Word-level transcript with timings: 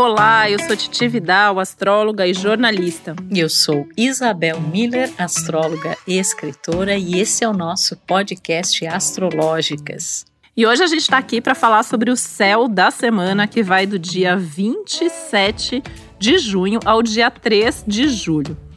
Olá, 0.00 0.48
eu 0.48 0.60
sou 0.60 0.76
Titi 0.76 1.08
Vidal, 1.08 1.58
astróloga 1.58 2.24
e 2.24 2.32
jornalista. 2.32 3.16
E 3.32 3.40
eu 3.40 3.48
sou 3.48 3.84
Isabel 3.96 4.60
Miller, 4.60 5.12
astróloga 5.18 5.98
e 6.06 6.16
escritora, 6.20 6.94
e 6.94 7.18
esse 7.18 7.42
é 7.42 7.48
o 7.48 7.52
nosso 7.52 7.96
podcast 7.96 8.86
Astrológicas. 8.86 10.24
E 10.56 10.64
hoje 10.64 10.84
a 10.84 10.86
gente 10.86 11.00
está 11.00 11.18
aqui 11.18 11.40
para 11.40 11.56
falar 11.56 11.82
sobre 11.82 12.12
o 12.12 12.16
céu 12.16 12.68
da 12.68 12.92
semana 12.92 13.48
que 13.48 13.60
vai 13.60 13.86
do 13.86 13.98
dia 13.98 14.36
27 14.36 15.82
de 16.16 16.38
junho 16.38 16.78
ao 16.84 17.02
dia 17.02 17.28
3 17.28 17.82
de 17.84 18.08
julho. 18.08 18.67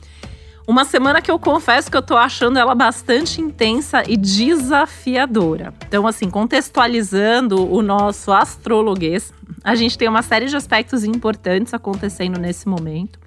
Uma 0.67 0.85
semana 0.85 1.21
que 1.21 1.31
eu 1.31 1.39
confesso 1.39 1.89
que 1.89 1.97
eu 1.97 2.01
tô 2.01 2.15
achando 2.15 2.59
ela 2.59 2.75
bastante 2.75 3.41
intensa 3.41 4.03
e 4.07 4.15
desafiadora. 4.15 5.73
Então, 5.87 6.05
assim, 6.05 6.29
contextualizando 6.29 7.69
o 7.69 7.81
nosso 7.81 8.31
astrologuês, 8.31 9.33
a 9.63 9.73
gente 9.73 9.97
tem 9.97 10.07
uma 10.07 10.21
série 10.21 10.45
de 10.45 10.55
aspectos 10.55 11.03
importantes 11.03 11.73
acontecendo 11.73 12.39
nesse 12.39 12.67
momento. 12.67 13.19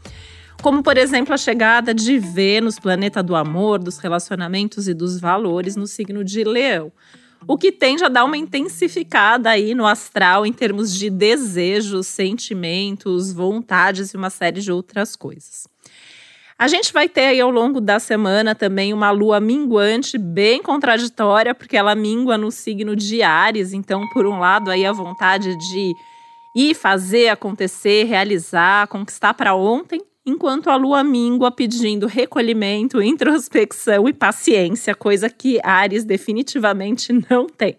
Como, 0.63 0.83
por 0.83 0.97
exemplo, 0.97 1.35
a 1.35 1.37
chegada 1.37 1.93
de 1.93 2.19
Vênus, 2.19 2.79
planeta 2.79 3.23
do 3.23 3.35
amor, 3.35 3.79
dos 3.79 3.99
relacionamentos 3.99 4.89
e 4.89 4.95
dos 4.95 5.21
valores, 5.21 5.77
no 5.77 5.87
signo 5.87 6.25
de 6.25 6.45
Leão. 6.45 6.91
O 7.47 7.59
que 7.59 7.71
tende 7.71 8.03
a 8.05 8.09
dar 8.09 8.25
uma 8.25 8.39
intensificada 8.39 9.51
aí 9.51 9.75
no 9.75 9.87
astral 9.87 10.47
em 10.47 10.53
termos 10.53 10.95
de 10.95 11.11
desejos, 11.11 12.07
sentimentos, 12.07 13.33
vontades 13.33 14.15
e 14.15 14.17
uma 14.17 14.31
série 14.31 14.63
de 14.63 14.73
outras 14.73 15.15
coisas. 15.15 15.74
A 16.65 16.67
gente 16.67 16.95
vai 16.95 17.11
ter 17.11 17.27
aí 17.27 17.41
ao 17.43 17.51
longo 17.51 17.79
da 17.79 18.01
semana 18.01 18.55
também 18.55 18.95
uma 18.95 19.11
lua 19.11 19.39
minguante 19.39 20.17
bem 20.17 20.63
contraditória, 20.63 21.55
porque 21.55 21.77
ela 21.77 21.95
mingua 21.95 22.39
no 22.39 22.51
signo 22.51 22.97
de 22.97 23.23
Ares. 23.23 23.75
Então, 23.75 24.09
por 24.15 24.25
um 24.25 24.39
lado, 24.39 24.71
aí 24.71 24.87
a 24.87 24.91
vontade 24.91 25.55
de 25.59 25.93
ir 26.57 26.75
fazer 26.75 27.29
acontecer, 27.29 28.05
realizar, 28.05 28.87
conquistar 28.87 29.35
para 29.35 29.55
ontem, 29.55 30.01
enquanto 30.25 30.71
a 30.71 30.77
lua 30.77 31.05
mingua 31.05 31.51
pedindo 31.51 32.07
recolhimento, 32.07 33.03
introspecção 33.03 34.09
e 34.09 34.15
paciência, 34.15 34.95
coisa 34.95 35.29
que 35.29 35.61
Ares 35.63 36.03
definitivamente 36.03 37.13
não 37.29 37.47
tem. 37.47 37.77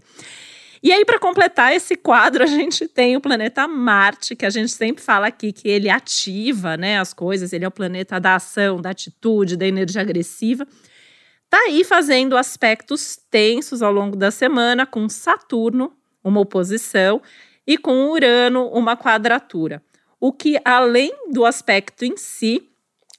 E 0.85 0.91
aí, 0.91 1.03
para 1.03 1.17
completar 1.17 1.73
esse 1.73 1.95
quadro, 1.95 2.43
a 2.43 2.45
gente 2.45 2.87
tem 2.87 3.17
o 3.17 3.19
planeta 3.19 3.67
Marte, 3.67 4.35
que 4.35 4.45
a 4.45 4.51
gente 4.51 4.71
sempre 4.71 5.03
fala 5.03 5.25
aqui 5.25 5.51
que 5.51 5.67
ele 5.67 5.89
ativa 5.89 6.77
né, 6.77 6.99
as 6.99 7.11
coisas, 7.11 7.51
ele 7.51 7.65
é 7.65 7.67
o 7.67 7.71
planeta 7.71 8.19
da 8.19 8.35
ação, 8.35 8.79
da 8.79 8.91
atitude, 8.91 9.57
da 9.57 9.65
energia 9.65 10.01
agressiva. 10.01 10.67
Tá 11.49 11.57
aí 11.57 11.83
fazendo 11.83 12.37
aspectos 12.37 13.17
tensos 13.31 13.81
ao 13.81 13.91
longo 13.91 14.15
da 14.15 14.29
semana, 14.29 14.85
com 14.85 15.09
Saturno, 15.09 15.91
uma 16.23 16.39
oposição, 16.39 17.19
e 17.65 17.79
com 17.79 18.11
Urano, 18.11 18.67
uma 18.67 18.95
quadratura. 18.95 19.81
O 20.19 20.31
que, 20.31 20.59
além 20.63 21.11
do 21.31 21.45
aspecto 21.45 22.05
em 22.05 22.15
si, 22.15 22.69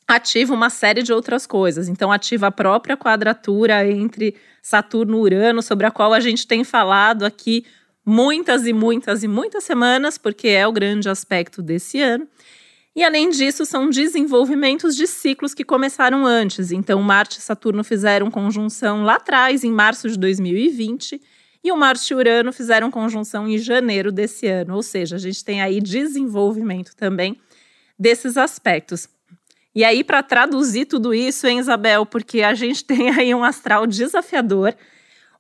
ativa 0.07 0.55
uma 0.55 0.71
série 0.71 1.03
de 1.03 1.13
outras 1.13 1.47
coisas. 1.47 1.89
Então, 1.89 2.13
ativa 2.13 2.47
a 2.47 2.53
própria 2.53 2.97
quadratura 2.97 3.89
entre 3.91 4.37
Saturno 4.63 5.17
e 5.19 5.21
Urano, 5.21 5.63
sobre 5.63 5.87
a 5.87 5.91
qual 5.91 6.13
a 6.13 6.21
gente 6.21 6.47
tem 6.47 6.63
falado 6.63 7.25
aqui 7.25 7.65
muitas 8.05 8.67
e 8.67 8.73
muitas 8.73 9.25
e 9.25 9.29
muitas 9.29 9.65
semanas, 9.65 10.17
porque 10.17 10.49
é 10.49 10.67
o 10.67 10.73
grande 10.73 11.09
aspecto 11.09 11.61
desse 11.61 12.01
ano. 12.01 12.27
E 12.95 13.05
além 13.05 13.29
disso, 13.29 13.67
são 13.67 13.91
desenvolvimentos 13.91 14.97
de 14.97 15.07
ciclos 15.07 15.53
que 15.53 15.65
começaram 15.65 16.25
antes. 16.25 16.71
Então, 16.71 17.03
Marte 17.03 17.39
e 17.39 17.43
Saturno 17.43 17.85
fizeram 17.85 18.31
conjunção 18.31 19.05
lá 19.05 19.17
atrás, 19.17 19.65
em 19.65 19.73
março 19.73 20.09
de 20.09 20.17
2020, 20.19 21.21
e 21.63 21.73
o 21.73 21.77
Marte 21.77 22.13
e 22.13 22.17
Urano 22.17 22.53
fizeram 22.53 22.91
conjunção 22.91 23.47
em 23.47 23.59
janeiro 23.59 24.13
desse 24.13 24.47
ano. 24.47 24.77
Ou 24.77 24.83
seja, 24.83 25.17
a 25.17 25.19
gente 25.19 25.45
tem 25.45 25.61
aí 25.61 25.81
desenvolvimento 25.81 26.95
também 26.97 27.39
desses 27.99 28.37
aspectos. 28.37 29.09
E 29.77 29.85
aí, 29.85 30.03
para 30.03 30.23
traduzir 30.23 30.87
tudo 30.87 31.13
isso, 31.13 31.47
hein, 31.47 31.59
Isabel, 31.59 32.07
porque 32.07 32.41
a 32.41 32.55
gente 32.55 32.83
tem 32.87 33.11
aí 33.11 33.35
um 33.35 33.45
astral 33.45 33.87
desafiador, 33.87 34.75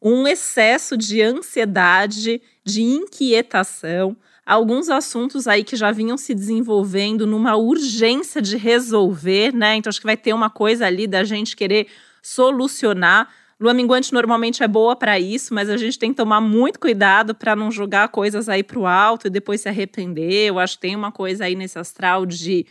um 0.00 0.28
excesso 0.28 0.94
de 0.94 1.22
ansiedade, 1.22 2.42
de 2.62 2.82
inquietação, 2.82 4.14
alguns 4.44 4.90
assuntos 4.90 5.48
aí 5.48 5.64
que 5.64 5.74
já 5.74 5.90
vinham 5.90 6.18
se 6.18 6.34
desenvolvendo 6.34 7.26
numa 7.26 7.56
urgência 7.56 8.42
de 8.42 8.58
resolver, 8.58 9.54
né? 9.54 9.76
Então, 9.76 9.88
acho 9.88 10.00
que 10.00 10.06
vai 10.06 10.18
ter 10.18 10.34
uma 10.34 10.50
coisa 10.50 10.84
ali 10.84 11.06
da 11.06 11.24
gente 11.24 11.56
querer 11.56 11.86
solucionar. 12.20 13.32
Lua 13.58 13.72
minguante 13.72 14.12
normalmente 14.12 14.62
é 14.62 14.68
boa 14.68 14.94
para 14.94 15.18
isso, 15.18 15.54
mas 15.54 15.70
a 15.70 15.78
gente 15.78 15.98
tem 15.98 16.10
que 16.10 16.16
tomar 16.16 16.42
muito 16.42 16.78
cuidado 16.78 17.34
para 17.34 17.56
não 17.56 17.70
jogar 17.70 18.08
coisas 18.08 18.50
aí 18.50 18.62
para 18.62 18.78
o 18.78 18.86
alto 18.86 19.28
e 19.28 19.30
depois 19.30 19.62
se 19.62 19.68
arrepender. 19.70 20.48
Eu 20.48 20.58
acho 20.58 20.74
que 20.74 20.82
tem 20.82 20.94
uma 20.94 21.10
coisa 21.10 21.46
aí 21.46 21.54
nesse 21.54 21.78
astral 21.78 22.26
de 22.26 22.66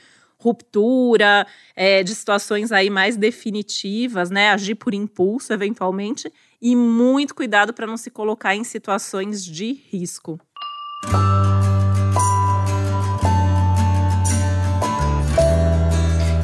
ruptura, 0.45 1.47
é, 1.75 2.03
de 2.03 2.13
situações 2.13 2.71
aí 2.71 2.89
mais 2.89 3.17
definitivas, 3.17 4.29
né? 4.29 4.51
Agir 4.51 4.75
por 4.75 4.93
impulso, 4.93 5.51
eventualmente, 5.51 6.31
e 6.61 6.75
muito 6.75 7.33
cuidado 7.33 7.73
para 7.73 7.87
não 7.87 7.97
se 7.97 8.11
colocar 8.11 8.55
em 8.55 8.63
situações 8.63 9.43
de 9.43 9.73
risco. 9.91 10.39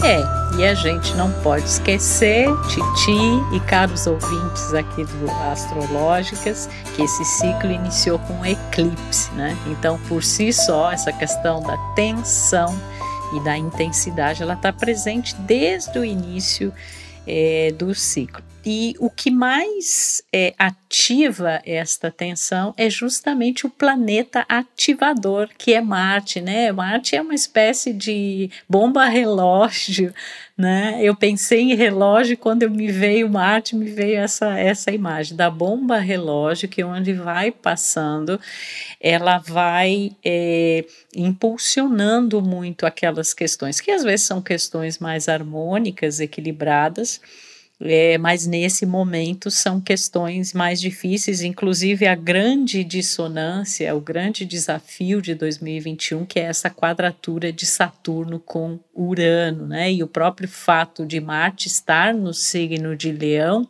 É, 0.03 0.19
e 0.57 0.65
a 0.65 0.73
gente 0.73 1.13
não 1.13 1.31
pode 1.43 1.65
esquecer, 1.65 2.47
Titi 2.67 3.55
e 3.55 3.59
caros 3.67 4.07
ouvintes 4.07 4.73
aqui 4.73 5.05
do 5.05 5.29
Astrológicas, 5.51 6.67
que 6.95 7.03
esse 7.03 7.23
ciclo 7.23 7.71
iniciou 7.71 8.17
com 8.17 8.33
um 8.33 8.45
eclipse, 8.45 9.31
né? 9.33 9.55
Então, 9.67 9.99
por 10.07 10.23
si 10.23 10.51
só, 10.51 10.91
essa 10.91 11.13
questão 11.13 11.61
da 11.61 11.77
tensão 11.93 12.75
e 13.33 13.39
da 13.39 13.57
intensidade, 13.57 14.41
ela 14.41 14.53
está 14.53 14.71
presente 14.71 15.35
desde 15.35 15.97
o 15.97 16.05
início 16.05 16.73
é, 17.25 17.73
do 17.77 17.93
ciclo. 17.95 18.43
E 18.63 18.95
o 18.99 19.09
que 19.09 19.31
mais 19.31 20.21
é, 20.31 20.53
ativa 20.55 21.59
esta 21.65 22.11
tensão 22.11 22.75
é 22.77 22.91
justamente 22.91 23.65
o 23.65 23.71
planeta 23.71 24.45
ativador, 24.47 25.49
que 25.57 25.73
é 25.73 25.81
Marte, 25.81 26.39
né? 26.39 26.71
Marte 26.71 27.15
é 27.15 27.21
uma 27.21 27.33
espécie 27.33 27.91
de 27.91 28.51
bomba 28.69 29.05
relógio, 29.05 30.13
né? 30.55 30.99
Eu 31.01 31.15
pensei 31.15 31.61
em 31.61 31.75
relógio 31.75 32.37
quando 32.37 32.69
me 32.69 32.91
veio 32.91 33.27
Marte, 33.27 33.75
me 33.75 33.89
veio 33.89 34.19
essa 34.19 34.59
essa 34.59 34.91
imagem 34.91 35.35
da 35.35 35.49
bomba 35.49 35.97
relógio 35.97 36.69
que 36.69 36.83
onde 36.83 37.13
vai 37.13 37.49
passando, 37.49 38.39
ela 38.99 39.39
vai 39.39 40.11
é, 40.23 40.85
impulsionando 41.15 42.43
muito 42.43 42.85
aquelas 42.85 43.33
questões 43.33 43.81
que 43.81 43.89
às 43.89 44.03
vezes 44.03 44.27
são 44.27 44.39
questões 44.39 44.99
mais 44.99 45.27
harmônicas, 45.27 46.19
equilibradas 46.19 47.19
é, 47.83 48.17
mas 48.17 48.45
nesse 48.45 48.85
momento 48.85 49.49
são 49.49 49.81
questões 49.81 50.53
mais 50.53 50.79
difíceis, 50.79 51.41
inclusive 51.41 52.05
a 52.05 52.15
grande 52.15 52.83
dissonância, 52.83 53.95
o 53.95 53.99
grande 53.99 54.45
desafio 54.45 55.21
de 55.21 55.33
2021, 55.33 56.25
que 56.25 56.39
é 56.39 56.43
essa 56.43 56.69
quadratura 56.69 57.51
de 57.51 57.65
Saturno 57.65 58.39
com 58.39 58.79
Urano, 58.93 59.65
né? 59.67 59.91
E 59.91 60.03
o 60.03 60.07
próprio 60.07 60.47
fato 60.47 61.05
de 61.05 61.19
Marte 61.19 61.67
estar 61.67 62.13
no 62.13 62.33
signo 62.33 62.95
de 62.95 63.11
Leão 63.11 63.67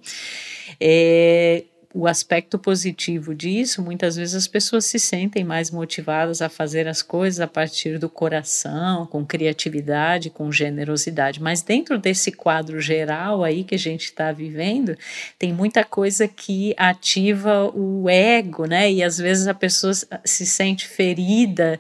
é, 0.80 1.64
o 1.94 2.08
aspecto 2.08 2.58
positivo 2.58 3.36
disso, 3.36 3.82
muitas 3.82 4.16
vezes 4.16 4.36
as 4.36 4.48
pessoas 4.48 4.86
se 4.86 4.98
sentem 4.98 5.44
mais 5.44 5.70
motivadas 5.70 6.42
a 6.42 6.50
fazer 6.50 6.88
as 6.88 7.02
coisas 7.02 7.40
a 7.40 7.48
partir 7.48 7.98
do 7.98 8.10
coração, 8.10 9.06
com 9.06 9.26
criatividade, 9.26 10.30
com 10.30 10.52
generosidade. 10.52 11.42
Mas 11.42 11.62
dentro 11.62 11.98
desse 11.98 12.32
quadro 12.32 12.80
geral 12.80 13.44
aí 13.44 13.64
que 13.64 13.76
a 13.76 13.80
gente 13.80 14.06
está 14.06 14.32
vivendo, 14.32 14.98
tem 15.38 15.54
muita 15.54 15.84
coisa 15.84 16.28
que 16.28 16.74
ativa 16.78 17.70
o 17.76 18.10
ego, 18.10 18.66
né? 18.66 18.92
E 18.92 19.04
às 19.04 19.18
vezes 19.18 19.48
a 19.48 19.54
pessoa 19.54 19.94
se 19.94 20.46
sente 20.46 20.88
ferida 20.88 21.78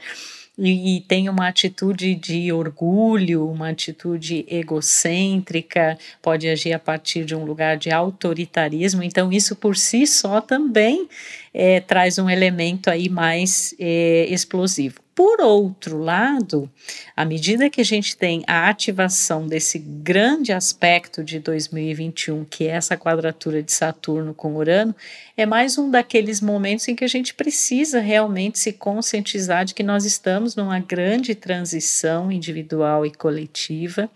e, 0.57 0.97
e 0.97 1.01
tem 1.01 1.29
uma 1.29 1.47
atitude 1.47 2.13
de 2.15 2.51
orgulho, 2.51 3.49
uma 3.49 3.69
atitude 3.69 4.45
egocêntrica, 4.47 5.97
pode 6.21 6.47
agir 6.47 6.73
a 6.73 6.79
partir 6.79 7.25
de 7.25 7.35
um 7.35 7.45
lugar 7.45 7.77
de 7.77 7.91
autoritarismo. 7.91 9.01
Então, 9.01 9.31
isso 9.31 9.55
por 9.55 9.77
si 9.77 10.05
só 10.05 10.41
também 10.41 11.07
é, 11.53 11.79
traz 11.79 12.17
um 12.19 12.29
elemento 12.29 12.89
aí 12.89 13.09
mais 13.09 13.73
é, 13.79 14.25
explosivo. 14.29 15.01
Por 15.13 15.41
outro 15.41 15.97
lado, 15.97 16.71
à 17.17 17.25
medida 17.25 17.69
que 17.69 17.81
a 17.81 17.85
gente 17.85 18.15
tem 18.15 18.43
a 18.47 18.69
ativação 18.69 19.45
desse 19.45 19.77
grande 19.77 20.53
aspecto 20.53 21.21
de 21.21 21.37
2021, 21.37 22.45
que 22.45 22.65
é 22.65 22.71
essa 22.71 22.95
quadratura 22.95 23.61
de 23.61 23.73
Saturno 23.73 24.33
com 24.33 24.55
Urano, 24.55 24.95
é 25.35 25.45
mais 25.45 25.77
um 25.77 25.91
daqueles 25.91 26.39
momentos 26.39 26.87
em 26.87 26.95
que 26.95 27.03
a 27.03 27.09
gente 27.09 27.33
precisa 27.33 27.99
realmente 27.99 28.57
se 28.57 28.71
conscientizar 28.71 29.65
de 29.65 29.73
que 29.73 29.83
nós 29.83 30.05
estamos 30.05 30.55
numa 30.55 30.79
grande 30.79 31.35
transição 31.35 32.31
individual 32.31 33.05
e 33.05 33.11
coletiva, 33.11 34.09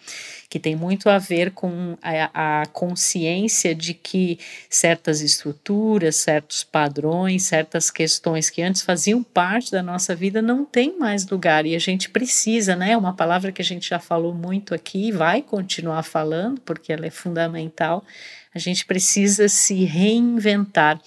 que 0.50 0.60
tem 0.60 0.76
muito 0.76 1.10
a 1.10 1.18
ver 1.18 1.52
com 1.52 1.98
a, 2.02 2.62
a 2.62 2.66
consciência 2.68 3.76
de 3.76 3.94
que 3.94 4.40
certas 4.70 5.20
estruturas, 5.20 6.16
certos 6.16 6.64
padrões, 6.64 7.44
certas 7.44 7.92
questões 7.92 8.50
que 8.50 8.62
antes 8.62 8.82
faziam 8.82 9.22
parte 9.22 9.72
da 9.72 9.84
nossa 9.84 10.16
vida 10.16 10.42
não 10.42 10.64
tem 10.86 11.00
mais 11.00 11.28
lugar 11.28 11.66
e 11.66 11.76
a 11.76 11.80
gente 11.80 12.10
precisa, 12.10 12.76
né? 12.76 12.96
Uma 12.96 13.14
palavra 13.14 13.52
que 13.52 13.62
a 13.62 13.66
gente 13.66 13.90
já 13.90 14.00
falou 14.00 14.34
muito 14.34 14.76
aqui, 14.76 15.12
vai 15.12 15.42
continuar 15.42 16.04
falando 16.04 16.62
porque 16.62 16.94
ela 16.94 17.08
é 17.08 17.10
fundamental 17.10 18.04
a 18.56 18.60
gente 18.60 18.86
precisa 18.86 19.50
se 19.50 19.84
reinventar. 19.84 20.98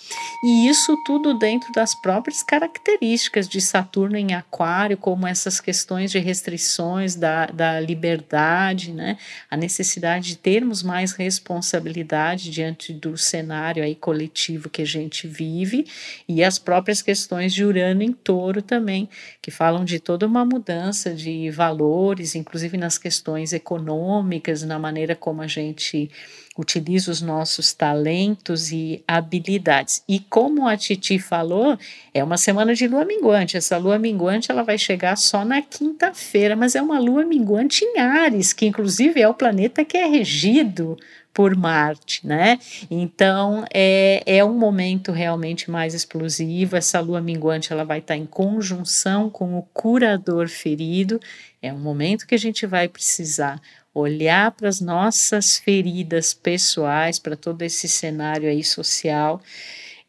E 0.45 0.69
isso 0.69 0.95
tudo 1.07 1.33
dentro 1.33 1.73
das 1.73 1.95
próprias 1.95 2.43
características 2.43 3.49
de 3.49 3.59
Saturno 3.63 4.19
em 4.19 4.35
Aquário, 4.35 4.99
como 4.99 5.27
essas 5.27 5.59
questões 5.59 6.11
de 6.11 6.19
restrições 6.19 7.17
da, 7.17 7.47
da 7.47 7.81
liberdade, 7.81 8.93
né? 8.93 9.17
a 9.51 9.57
necessidade 9.57 10.29
de 10.29 10.37
termos 10.37 10.83
mais 10.83 11.13
responsabilidade 11.13 12.51
diante 12.51 12.93
do 12.93 13.17
cenário 13.17 13.83
aí 13.83 13.95
coletivo 13.95 14.69
que 14.69 14.83
a 14.83 14.87
gente 14.87 15.27
vive, 15.27 15.87
e 16.29 16.45
as 16.45 16.59
próprias 16.59 17.01
questões 17.01 17.55
de 17.55 17.65
Urano 17.65 18.03
em 18.03 18.13
Touro 18.13 18.61
também, 18.61 19.09
que 19.41 19.51
falam 19.51 19.87
de 19.87 19.99
toda 19.99 20.27
uma 20.27 20.45
mudança 20.45 21.15
de 21.15 21.51
valores, 21.51 22.35
inclusive 22.35 22.77
nas 22.77 22.99
questões 22.99 23.55
econômicas, 23.55 24.63
na 24.63 24.79
maneira 24.79 25.17
como 25.17 25.41
a 25.41 25.47
gente 25.47 26.11
utiliza 26.59 27.13
os 27.13 27.23
nossos 27.23 27.38
talentos 27.73 28.73
e 28.73 29.03
habilidades. 29.07 30.03
E 30.09 30.21
como 30.21 30.67
a 30.67 30.77
Titi 30.77 31.19
falou, 31.19 31.79
é 32.13 32.23
uma 32.23 32.37
semana 32.37 32.75
de 32.75 32.87
lua 32.89 33.05
minguante. 33.05 33.57
Essa 33.57 33.77
lua 33.77 33.99
minguante 33.99 34.51
ela 34.51 34.63
vai 34.63 34.79
chegar 34.79 35.17
só 35.17 35.45
na 35.45 35.63
quinta-feira, 35.63 36.57
mas 36.57 36.75
é 36.75 36.83
uma 36.83 36.99
lua 36.99 37.25
minguante 37.25 37.85
em 37.85 37.99
Ares, 37.99 38.53
que 38.53 38.67
inclusive 38.67 39.21
é 39.21 39.29
o 39.29 39.35
planeta 39.35 39.85
que 39.85 39.97
é 39.97 40.07
regido 40.07 40.97
por 41.39 41.55
Marte, 41.55 42.27
né? 42.27 42.59
Então 42.91 43.65
é, 43.73 44.25
é 44.27 44.45
um 44.45 44.55
momento 44.55 45.13
realmente 45.13 45.71
mais 45.71 45.95
explosivo. 45.95 46.75
Essa 46.75 46.99
lua 46.99 47.21
minguante 47.21 47.73
ela 47.73 47.85
vai 47.85 48.01
estar 48.01 48.17
em 48.17 48.27
conjunção 48.27 49.31
com 49.31 49.57
o 49.57 49.63
curador 49.73 50.49
ferido. 50.49 51.21
É 51.63 51.73
um 51.73 51.79
momento 51.79 52.27
que 52.27 52.35
a 52.35 52.39
gente 52.39 52.67
vai 52.67 52.89
precisar 52.89 53.61
olhar 53.99 54.51
para 54.53 54.69
as 54.69 54.81
nossas 54.81 55.59
feridas 55.59 56.33
pessoais, 56.33 57.19
para 57.19 57.37
todo 57.37 57.63
esse 57.63 57.89
cenário 57.89 58.49
aí 58.49 58.65
social. 58.65 59.41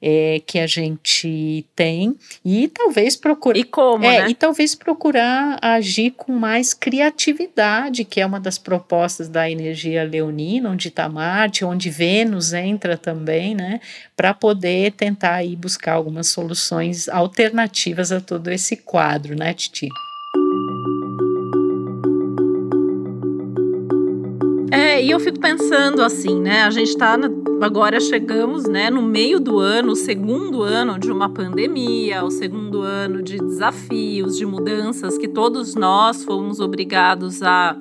É, 0.01 0.41
que 0.47 0.57
a 0.57 0.65
gente 0.65 1.65
tem 1.75 2.15
e 2.45 2.69
talvez 2.69 3.17
procurar 3.17 3.59
e 3.59 3.65
como 3.65 4.05
é, 4.05 4.21
né? 4.21 4.29
e 4.29 4.33
talvez 4.33 4.73
procurar 4.73 5.59
agir 5.61 6.11
com 6.11 6.31
mais 6.31 6.73
criatividade 6.73 8.05
que 8.05 8.21
é 8.21 8.25
uma 8.25 8.39
das 8.39 8.57
propostas 8.57 9.27
da 9.27 9.51
energia 9.51 10.05
leonina 10.05 10.69
onde 10.69 10.87
está 10.87 11.09
Marte 11.09 11.65
onde 11.65 11.89
Vênus 11.89 12.53
entra 12.53 12.95
também 12.95 13.53
né 13.53 13.81
para 14.15 14.33
poder 14.33 14.93
tentar 14.93 15.33
aí 15.33 15.53
buscar 15.53 15.95
algumas 15.95 16.27
soluções 16.27 17.09
alternativas 17.09 18.09
a 18.09 18.21
todo 18.21 18.47
esse 18.49 18.77
quadro 18.77 19.35
né 19.35 19.53
Titi 19.53 19.89
É, 24.71 25.03
e 25.03 25.09
eu 25.09 25.19
fico 25.19 25.39
pensando 25.39 26.03
assim, 26.03 26.39
né? 26.39 26.63
A 26.63 26.69
gente 26.69 26.95
tá 26.95 27.17
agora 27.61 27.99
chegamos, 27.99 28.65
né, 28.65 28.89
no 28.89 29.01
meio 29.01 29.39
do 29.39 29.59
ano, 29.59 29.93
o 29.93 29.95
segundo 29.95 30.61
ano 30.61 30.99
de 30.99 31.11
uma 31.11 31.29
pandemia, 31.29 32.23
o 32.23 32.29
segundo 32.29 32.81
ano 32.81 33.21
de 33.21 33.37
desafios, 33.37 34.37
de 34.37 34.45
mudanças 34.45 35.17
que 35.17 35.27
todos 35.27 35.75
nós 35.75 36.23
fomos 36.23 36.59
obrigados 36.59 37.41
a 37.41 37.75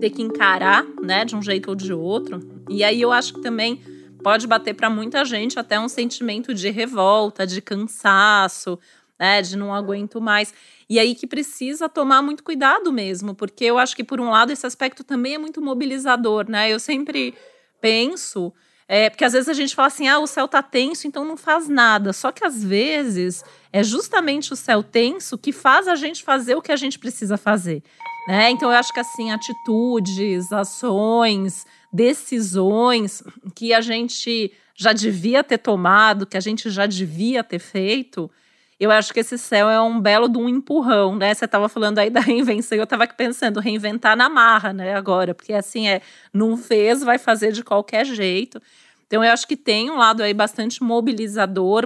ter 0.00 0.10
que 0.10 0.22
encarar, 0.22 0.84
né, 1.02 1.24
de 1.24 1.36
um 1.36 1.42
jeito 1.42 1.68
ou 1.68 1.74
de 1.74 1.92
outro. 1.92 2.40
E 2.68 2.82
aí 2.82 3.00
eu 3.00 3.12
acho 3.12 3.34
que 3.34 3.40
também 3.40 3.80
pode 4.22 4.46
bater 4.46 4.74
para 4.74 4.90
muita 4.90 5.24
gente 5.24 5.58
até 5.58 5.78
um 5.78 5.88
sentimento 5.88 6.52
de 6.52 6.70
revolta, 6.70 7.46
de 7.46 7.62
cansaço, 7.62 8.78
né, 9.18 9.40
de 9.40 9.56
não 9.56 9.72
aguento 9.72 10.20
mais. 10.20 10.52
E 10.88 10.98
aí 10.98 11.14
que 11.14 11.26
precisa 11.26 11.88
tomar 11.88 12.22
muito 12.22 12.42
cuidado 12.42 12.92
mesmo, 12.92 13.34
porque 13.34 13.64
eu 13.64 13.78
acho 13.78 13.96
que, 13.96 14.04
por 14.04 14.20
um 14.20 14.30
lado, 14.30 14.52
esse 14.52 14.66
aspecto 14.66 15.02
também 15.02 15.34
é 15.34 15.38
muito 15.38 15.62
mobilizador, 15.62 16.48
né? 16.48 16.70
Eu 16.70 16.78
sempre 16.78 17.34
penso. 17.80 18.52
É, 18.86 19.08
porque 19.08 19.24
às 19.24 19.32
vezes 19.32 19.48
a 19.48 19.54
gente 19.54 19.74
fala 19.74 19.88
assim, 19.88 20.08
ah, 20.08 20.18
o 20.18 20.26
céu 20.26 20.46
tá 20.46 20.62
tenso, 20.62 21.06
então 21.06 21.24
não 21.24 21.36
faz 21.36 21.68
nada. 21.68 22.12
Só 22.12 22.30
que 22.30 22.44
às 22.44 22.62
vezes 22.62 23.42
é 23.72 23.82
justamente 23.82 24.52
o 24.52 24.56
céu 24.56 24.82
tenso 24.82 25.38
que 25.38 25.52
faz 25.52 25.88
a 25.88 25.94
gente 25.94 26.22
fazer 26.22 26.54
o 26.54 26.62
que 26.62 26.70
a 26.70 26.76
gente 26.76 26.98
precisa 26.98 27.38
fazer. 27.38 27.82
Né? 28.28 28.50
Então 28.50 28.70
eu 28.70 28.76
acho 28.76 28.92
que 28.92 29.00
assim, 29.00 29.30
atitudes, 29.30 30.52
ações, 30.52 31.66
decisões 31.92 33.22
que 33.54 33.72
a 33.72 33.80
gente 33.80 34.52
já 34.74 34.92
devia 34.92 35.42
ter 35.42 35.58
tomado, 35.58 36.26
que 36.26 36.36
a 36.36 36.40
gente 36.40 36.68
já 36.68 36.86
devia 36.86 37.44
ter 37.44 37.58
feito, 37.58 38.30
eu 38.78 38.90
acho 38.90 39.12
que 39.12 39.20
esse 39.20 39.38
céu 39.38 39.68
é 39.68 39.80
um 39.80 40.00
belo 40.00 40.28
de 40.28 40.38
um 40.38 40.48
empurrão, 40.48 41.16
né? 41.16 41.32
Você 41.32 41.44
estava 41.44 41.68
falando 41.68 41.98
aí 41.98 42.10
da 42.10 42.20
reinvenção, 42.20 42.76
eu 42.76 42.84
estava 42.84 43.04
aqui 43.04 43.16
pensando, 43.16 43.60
reinventar 43.60 44.16
na 44.16 44.28
marra, 44.28 44.72
né, 44.72 44.94
agora, 44.94 45.34
porque 45.34 45.52
assim 45.52 45.88
é, 45.88 46.00
não 46.32 46.56
fez, 46.56 47.02
vai 47.02 47.18
fazer 47.18 47.52
de 47.52 47.62
qualquer 47.62 48.04
jeito. 48.04 48.60
Então 49.06 49.22
eu 49.22 49.30
acho 49.30 49.46
que 49.46 49.56
tem 49.56 49.90
um 49.90 49.96
lado 49.96 50.22
aí 50.22 50.34
bastante 50.34 50.82
mobilizador, 50.82 51.84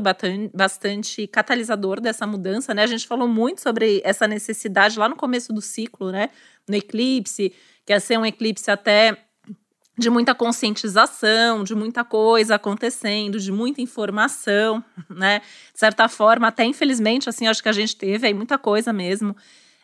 bastante 0.54 1.26
catalisador 1.26 2.00
dessa 2.00 2.26
mudança, 2.26 2.72
né? 2.72 2.84
A 2.84 2.86
gente 2.86 3.06
falou 3.06 3.28
muito 3.28 3.60
sobre 3.60 4.00
essa 4.04 4.26
necessidade 4.26 4.98
lá 4.98 5.08
no 5.08 5.16
começo 5.16 5.52
do 5.52 5.60
ciclo, 5.60 6.10
né? 6.10 6.30
No 6.66 6.74
eclipse, 6.76 7.52
que 7.84 7.92
ia 7.92 8.00
ser 8.00 8.18
um 8.18 8.24
eclipse 8.24 8.70
até 8.70 9.27
de 9.98 10.08
muita 10.08 10.34
conscientização, 10.34 11.64
de 11.64 11.74
muita 11.74 12.04
coisa 12.04 12.54
acontecendo, 12.54 13.40
de 13.40 13.50
muita 13.50 13.80
informação, 13.80 14.82
né? 15.10 15.40
De 15.72 15.78
certa 15.78 16.08
forma, 16.08 16.46
até 16.46 16.64
infelizmente, 16.64 17.28
assim, 17.28 17.48
acho 17.48 17.62
que 17.62 17.68
a 17.68 17.72
gente 17.72 17.96
teve 17.96 18.26
aí 18.26 18.32
muita 18.32 18.56
coisa 18.56 18.92
mesmo 18.92 19.36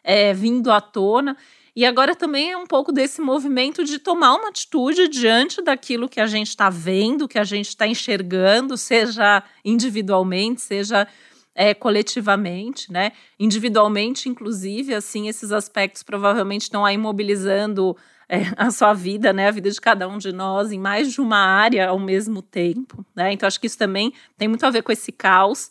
é, 0.05 0.32
vindo 0.32 0.70
à 0.70 0.81
tona. 0.81 1.37
E 1.76 1.84
agora 1.84 2.14
também 2.14 2.52
é 2.52 2.56
um 2.56 2.66
pouco 2.66 2.93
desse 2.93 3.20
movimento 3.20 3.82
de 3.82 3.99
tomar 3.99 4.37
uma 4.37 4.50
atitude 4.50 5.08
diante 5.08 5.61
daquilo 5.61 6.08
que 6.08 6.20
a 6.20 6.26
gente 6.26 6.50
está 6.50 6.70
vendo, 6.70 7.26
que 7.26 7.38
a 7.38 7.43
gente 7.43 7.70
está 7.70 7.84
enxergando, 7.84 8.76
seja 8.76 9.43
individualmente, 9.64 10.61
seja 10.61 11.08
é, 11.52 11.75
coletivamente, 11.75 12.93
né? 12.93 13.11
Individualmente, 13.40 14.28
inclusive, 14.28 14.94
assim, 14.94 15.28
esses 15.28 15.50
aspectos 15.50 16.05
provavelmente 16.05 16.62
estão 16.62 16.84
aí 16.84 16.96
mobilizando 16.96 17.96
é, 18.29 18.43
a 18.56 18.71
sua 18.71 18.93
vida, 18.94 19.32
né, 19.32 19.49
a 19.49 19.50
vida 19.50 19.71
de 19.71 19.81
cada 19.81 20.09
um 20.09 20.19
de 20.19 20.32
nós 20.32 20.73
em 20.73 20.79
mais 20.79 21.12
de 21.12 21.21
uma 21.21 21.38
área 21.38 21.88
ao 21.88 21.99
mesmo 21.99 22.41
tempo, 22.41 23.05
né? 23.15 23.32
Então 23.32 23.47
acho 23.47 23.61
que 23.61 23.67
isso 23.67 23.79
também 23.79 24.12
tem 24.37 24.49
muito 24.49 24.65
a 24.65 24.71
ver 24.71 24.82
com 24.82 24.93
esse 24.93 25.12
caos 25.12 25.71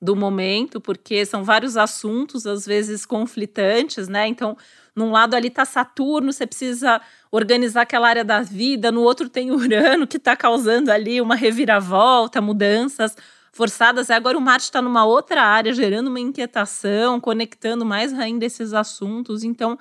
do 0.00 0.16
momento, 0.16 0.80
porque 0.80 1.24
são 1.24 1.44
vários 1.44 1.76
assuntos 1.76 2.44
às 2.44 2.66
vezes 2.66 3.06
conflitantes, 3.06 4.08
né? 4.08 4.26
Então, 4.26 4.56
num 4.96 5.12
lado 5.12 5.34
ali 5.34 5.46
está 5.46 5.64
Saturno, 5.64 6.32
você 6.32 6.44
precisa 6.44 7.00
organizar 7.30 7.82
aquela 7.82 8.08
área 8.08 8.24
da 8.24 8.42
vida, 8.42 8.90
no 8.90 9.02
outro 9.02 9.28
tem 9.28 9.50
Urano 9.52 10.06
que 10.06 10.16
está 10.16 10.36
causando 10.36 10.90
ali 10.90 11.20
uma 11.20 11.36
reviravolta, 11.36 12.40
mudanças 12.40 13.16
forçadas. 13.52 14.10
Agora 14.10 14.36
o 14.36 14.40
Marte 14.40 14.64
está 14.64 14.82
numa 14.82 15.04
outra 15.04 15.42
área, 15.42 15.72
gerando 15.72 16.08
uma 16.08 16.18
inquietação, 16.18 17.20
conectando 17.20 17.84
mais 17.84 18.12
ainda 18.12 18.44
esses 18.44 18.74
assuntos. 18.74 19.44
Então, 19.44 19.78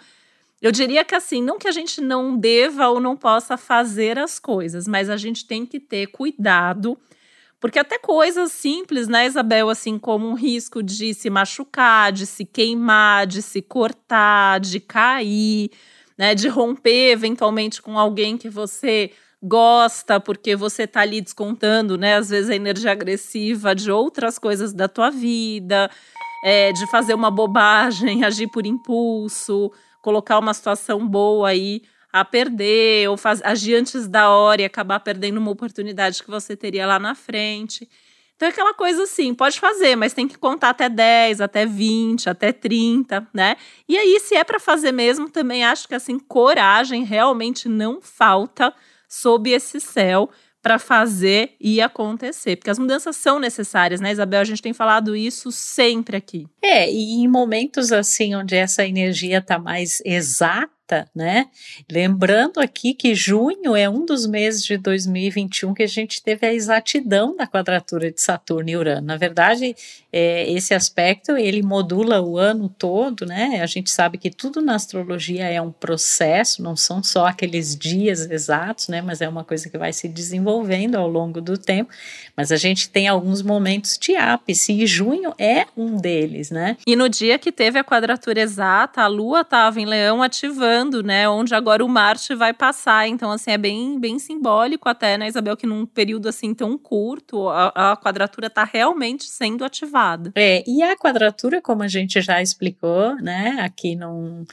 eu 0.62 0.72
diria 0.72 1.04
que 1.04 1.16
assim, 1.16 1.42
não 1.42 1.58
que 1.58 1.68
a 1.68 1.72
gente 1.72 2.00
não 2.00 2.38
deva 2.38 2.88
ou 2.90 3.00
não 3.00 3.18
possa 3.18 3.58
fazer 3.58 4.20
as 4.20 4.38
coisas, 4.38 4.88
mas 4.88 5.10
a 5.10 5.18
gente 5.18 5.46
tem 5.46 5.66
que 5.66 5.80
ter 5.80 6.08
cuidado, 6.08 6.98
porque 7.60 7.80
até 7.80 7.98
coisas 7.98 8.52
simples, 8.52 9.08
né, 9.08 9.26
Isabel, 9.26 9.70
assim 9.70 9.98
como 9.98 10.28
um 10.28 10.34
risco 10.34 10.82
de 10.82 11.14
se 11.14 11.30
machucar, 11.30 12.12
de 12.12 12.26
se 12.26 12.46
queimar, 12.46 13.28
de 13.28 13.42
se 13.42 13.62
cortar, 13.62 14.60
de 14.60 14.80
cair, 14.80 15.72
né, 16.18 16.36
de 16.36 16.48
romper 16.48 17.12
eventualmente 17.12 17.82
com 17.82 17.98
alguém 17.98 18.38
que 18.38 18.50
você 18.50 19.12
gosta, 19.42 20.20
porque 20.20 20.56
você 20.56 20.86
tá 20.86 21.02
ali 21.02 21.22
descontando, 21.22 21.98
né, 21.98 22.18
às 22.18 22.30
vezes 22.30 22.50
a 22.50 22.56
energia 22.56 22.92
agressiva 22.92 23.74
de 23.74 23.92
outras 23.92 24.38
coisas 24.38 24.74
da 24.74 24.88
tua 24.88 25.10
vida, 25.10 25.90
é, 26.44 26.72
de 26.72 26.90
fazer 26.92 27.14
uma 27.14 27.32
bobagem, 27.32 28.24
agir 28.26 28.48
por 28.48 28.66
impulso, 28.66 29.72
colocar 30.02 30.40
uma 30.40 30.54
situação 30.54 31.08
boa 31.08 31.50
aí 31.50 31.82
a 32.12 32.26
perder, 32.26 33.10
ou 33.10 33.16
faz, 33.16 33.42
agir 33.44 33.76
antes 33.76 34.08
da 34.08 34.30
hora 34.30 34.62
e 34.62 34.66
acabar 34.66 35.00
perdendo 35.00 35.38
uma 35.38 35.52
oportunidade 35.52 36.22
que 36.22 36.30
você 36.30 36.56
teria 36.58 36.86
lá 36.86 37.00
na 37.00 37.16
frente. 37.16 37.88
Então 38.36 38.48
é 38.48 38.52
aquela 38.52 38.74
coisa 38.74 39.04
assim, 39.04 39.34
pode 39.34 39.60
fazer, 39.60 39.96
mas 39.96 40.14
tem 40.14 40.28
que 40.28 40.38
contar 40.38 40.72
até 40.72 40.90
10, 40.90 41.42
até 41.42 41.66
20, 41.66 42.28
até 42.28 42.52
30, 42.52 43.28
né? 43.34 43.56
E 43.88 43.96
aí, 43.96 44.20
se 44.20 44.36
é 44.36 44.44
para 44.44 44.60
fazer 44.60 44.92
mesmo, 44.92 45.30
também 45.30 45.64
acho 45.64 45.88
que 45.88 45.94
assim, 45.94 46.18
coragem 46.18 47.04
realmente 47.04 47.70
não 47.70 48.02
falta 48.02 48.74
sob 49.08 49.52
esse 49.52 49.80
céu 49.80 50.30
para 50.62 50.78
fazer 50.78 51.56
e 51.60 51.82
acontecer, 51.82 52.56
porque 52.56 52.70
as 52.70 52.78
mudanças 52.78 53.16
são 53.16 53.40
necessárias, 53.40 54.00
né, 54.00 54.12
Isabel? 54.12 54.42
A 54.42 54.46
gente 54.46 54.62
tem 54.62 54.74
falado 54.74 55.16
isso 55.16 55.52
sempre 55.52 56.16
aqui. 56.16 56.46
É, 56.62 56.90
e 56.90 57.22
em 57.24 57.28
momentos 57.28 57.92
assim 57.92 58.36
onde 58.36 58.56
essa 58.56 58.86
energia 58.86 59.40
está 59.40 59.58
mais 59.58 60.02
exata, 60.06 60.70
reta, 60.92 61.08
né? 61.16 61.48
Lembrando 61.90 62.60
aqui 62.60 62.94
que 62.94 63.16
junho 63.16 63.76
é 63.76 63.90
um 63.90 64.06
dos 64.06 64.28
meses 64.28 64.64
de 64.64 64.78
2021 64.78 65.74
que 65.74 65.84
a 65.84 65.88
gente 65.88 66.22
teve 66.22 66.46
a 66.46 66.54
exatidão 66.54 67.36
da 67.36 67.48
quadratura 67.48 68.12
de 68.12 68.22
Saturno 68.22 68.70
e 68.70 68.76
Urano. 68.76 69.08
Na 69.08 69.18
verdade, 69.18 69.76
é, 70.12 70.52
esse 70.52 70.74
aspecto 70.74 71.38
ele 71.38 71.64
modula 71.64 72.22
o 72.22 72.38
ano 72.38 72.68
todo, 72.68 73.26
né? 73.26 73.62
A 73.62 73.66
gente 73.66 73.90
sabe 73.90 74.18
que 74.18 74.30
tudo 74.30 74.62
na 74.62 74.76
astrologia 74.76 75.46
é 75.46 75.62
um 75.62 75.72
processo, 75.72 76.62
não 76.62 76.76
são 76.76 77.02
só 77.02 77.28
aqueles 77.28 77.76
dias 77.76 78.30
exatos, 78.30 78.90
né? 78.90 79.02
Mas 79.02 79.22
é 79.22 79.30
uma 79.30 79.44
coisa 79.44 79.70
que 79.70 79.78
vai 79.78 79.94
se 79.94 80.08
desenvolvendo 80.08 80.96
ao 80.96 81.08
longo 81.08 81.40
do 81.40 81.58
tempo. 81.58 81.92
Mas 82.36 82.52
a 82.52 82.58
gente 82.58 82.90
tem 82.90 83.08
alguns 83.08 83.42
momentos 83.42 83.98
de 83.98 84.16
ápice 84.16 84.74
e 84.74 84.86
junho 84.86 85.34
é 85.38 85.66
um 85.78 85.96
deles, 85.96 86.52
né? 86.52 86.78
E 86.86 86.96
no 86.96 87.08
dia 87.08 87.40
que 87.40 87.52
teve 87.52 87.80
a 87.80 87.84
quadratura 87.84 88.42
exata, 88.42 89.02
a 89.02 89.08
Lua 89.08 89.42
estava 89.42 89.80
em 89.80 89.86
Leão 89.86 90.22
ativando, 90.22 90.81
né? 91.04 91.30
Onde 91.30 91.54
agora 91.54 91.84
o 91.84 91.90
Marte 91.90 92.34
vai 92.34 92.54
passar. 92.54 93.08
Então, 93.08 93.32
assim, 93.32 93.52
é 93.52 93.58
bem, 93.58 94.00
bem 94.00 94.18
simbólico 94.18 94.90
até, 94.90 95.18
né, 95.18 95.28
Isabel, 95.28 95.56
que 95.56 95.68
num 95.68 95.86
período 95.86 96.28
assim 96.28 96.54
tão 96.54 96.78
curto, 96.78 97.48
a, 97.50 97.92
a 97.92 97.98
quadratura 97.98 98.48
está 98.48 98.64
realmente 98.64 99.26
sendo 99.26 99.64
ativada. 99.64 100.32
É, 100.36 100.64
e 100.68 100.82
a 100.82 100.96
quadratura, 100.98 101.62
como 101.62 101.84
a 101.84 101.88
gente 101.88 102.22
já 102.22 102.42
explicou, 102.42 103.16
né, 103.18 103.58
aqui 103.62 103.96
num 103.96 104.46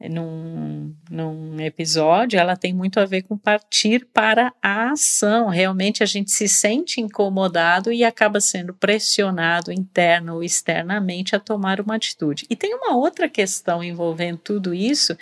num, 0.00 0.94
num 1.10 1.60
episódio, 1.60 2.38
ela 2.38 2.56
tem 2.56 2.72
muito 2.72 3.00
a 3.00 3.04
ver 3.04 3.22
com 3.22 3.36
partir 3.36 4.06
para 4.12 4.52
a 4.62 4.92
ação. 4.92 5.48
Realmente 5.48 6.04
a 6.04 6.06
gente 6.06 6.30
se 6.30 6.46
sente 6.46 7.00
incomodado 7.00 7.92
e 7.92 8.04
acaba 8.04 8.40
sendo 8.40 8.72
pressionado 8.72 9.72
interno 9.72 10.36
ou 10.36 10.44
externamente 10.44 11.34
a 11.34 11.40
tomar 11.40 11.80
uma 11.80 11.96
atitude. 11.96 12.46
E 12.48 12.54
tem 12.54 12.74
uma 12.74 12.94
outra 12.96 13.28
questão 13.28 13.82
envolvendo 13.82 14.38
tudo 14.38 14.72
isso, 14.72 15.16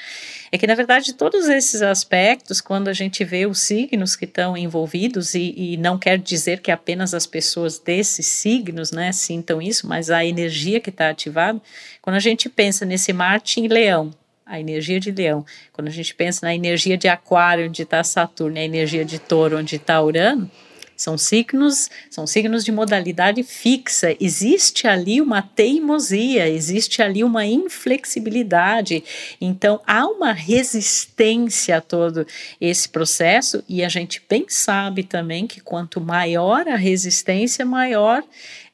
é 0.52 0.58
que 0.58 0.66
na 0.66 0.74
verdade 0.74 1.14
todos 1.14 1.48
esses 1.48 1.80
aspectos, 1.80 2.60
quando 2.60 2.88
a 2.88 2.92
gente 2.92 3.24
vê 3.24 3.46
os 3.46 3.60
signos 3.60 4.14
que 4.14 4.26
estão 4.26 4.56
envolvidos, 4.56 5.34
e, 5.34 5.54
e 5.56 5.76
não 5.78 5.98
quer 5.98 6.18
dizer 6.18 6.60
que 6.60 6.70
apenas 6.70 7.14
as 7.14 7.26
pessoas 7.26 7.78
desses 7.78 8.26
signos 8.26 8.90
né, 8.90 9.10
sintam 9.12 9.62
isso, 9.62 9.86
mas 9.86 10.10
a 10.10 10.24
energia 10.24 10.80
que 10.80 10.90
está 10.90 11.08
ativada, 11.08 11.62
quando 12.02 12.16
a 12.16 12.20
gente 12.20 12.48
pensa 12.48 12.84
nesse 12.84 13.12
Marte 13.12 13.60
em 13.60 13.68
Leão, 13.68 14.12
a 14.46 14.60
energia 14.60 15.00
de 15.00 15.10
leão. 15.10 15.44
Quando 15.72 15.88
a 15.88 15.90
gente 15.90 16.14
pensa 16.14 16.46
na 16.46 16.54
energia 16.54 16.96
de 16.96 17.08
aquário, 17.08 17.66
onde 17.66 17.82
está 17.82 18.04
Saturno, 18.04 18.56
a 18.56 18.62
energia 18.62 19.04
de 19.04 19.18
touro, 19.18 19.58
onde 19.58 19.74
está 19.74 20.00
Urano, 20.00 20.48
são 20.96 21.18
signos, 21.18 21.90
são 22.08 22.26
signos 22.26 22.64
de 22.64 22.72
modalidade 22.72 23.42
fixa. 23.42 24.16
Existe 24.18 24.86
ali 24.86 25.20
uma 25.20 25.42
teimosia, 25.42 26.48
existe 26.48 27.02
ali 27.02 27.22
uma 27.22 27.44
inflexibilidade. 27.44 29.04
Então 29.38 29.80
há 29.86 30.06
uma 30.06 30.32
resistência 30.32 31.76
a 31.76 31.80
todo 31.82 32.26
esse 32.58 32.88
processo 32.88 33.62
e 33.68 33.84
a 33.84 33.90
gente 33.90 34.22
bem 34.26 34.46
sabe 34.48 35.02
também 35.02 35.46
que 35.46 35.60
quanto 35.60 36.00
maior 36.00 36.66
a 36.66 36.76
resistência, 36.76 37.66
maior 37.66 38.24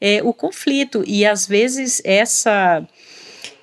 é 0.00 0.23
o 0.23 0.33
conflito. 0.33 1.02
E 1.05 1.26
às 1.26 1.45
vezes 1.45 2.00
essa 2.05 2.87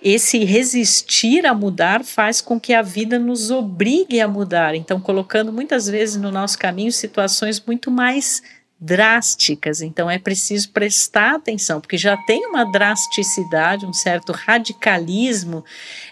esse 0.01 0.44
resistir 0.46 1.46
a 1.46 1.53
mudar 1.53 2.03
faz 2.03 2.41
com 2.41 2.60
que 2.60 2.74
a 2.74 2.82
vida 2.82 3.20
nos 3.20 3.51
obrigue 3.51 4.22
a 4.22 4.27
mudar. 4.27 4.75
Então, 4.75 5.00
colocando 5.00 5.51
muitas 5.51 5.88
vezes 5.88 6.15
no 6.15 6.32
nosso 6.32 6.58
caminho 6.58 6.91
situações 6.91 7.62
muito 7.65 7.91
mais 7.91 8.41
drásticas. 8.82 9.82
Então, 9.82 10.10
é 10.10 10.18
preciso 10.18 10.70
prestar 10.70 11.36
atenção, 11.36 11.82
porque 11.82 11.98
já 11.98 12.15
tem 12.15 12.46
uma 12.46 12.63
drasticidade, 12.63 13.86
um 13.86 13.91
certo 13.91 14.32
radicalismo 14.32 15.65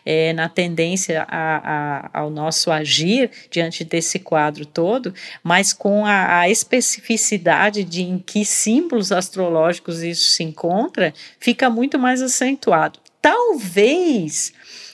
é, 0.05 0.33
na 0.33 0.49
tendência 0.49 1.25
a, 1.29 2.09
a, 2.11 2.19
ao 2.19 2.29
nosso 2.29 2.69
agir 2.69 3.31
diante 3.49 3.85
desse 3.85 4.19
quadro 4.19 4.65
todo, 4.65 5.13
mas 5.41 5.71
com 5.71 6.05
a, 6.05 6.39
a 6.39 6.49
especificidade 6.49 7.85
de 7.85 8.01
em 8.01 8.19
que 8.19 8.43
símbolos 8.43 9.13
astrológicos 9.13 10.03
isso 10.03 10.31
se 10.31 10.43
encontra, 10.43 11.13
fica 11.39 11.69
muito 11.69 11.97
mais 11.97 12.21
acentuado 12.21 12.99
talvez 13.27 14.53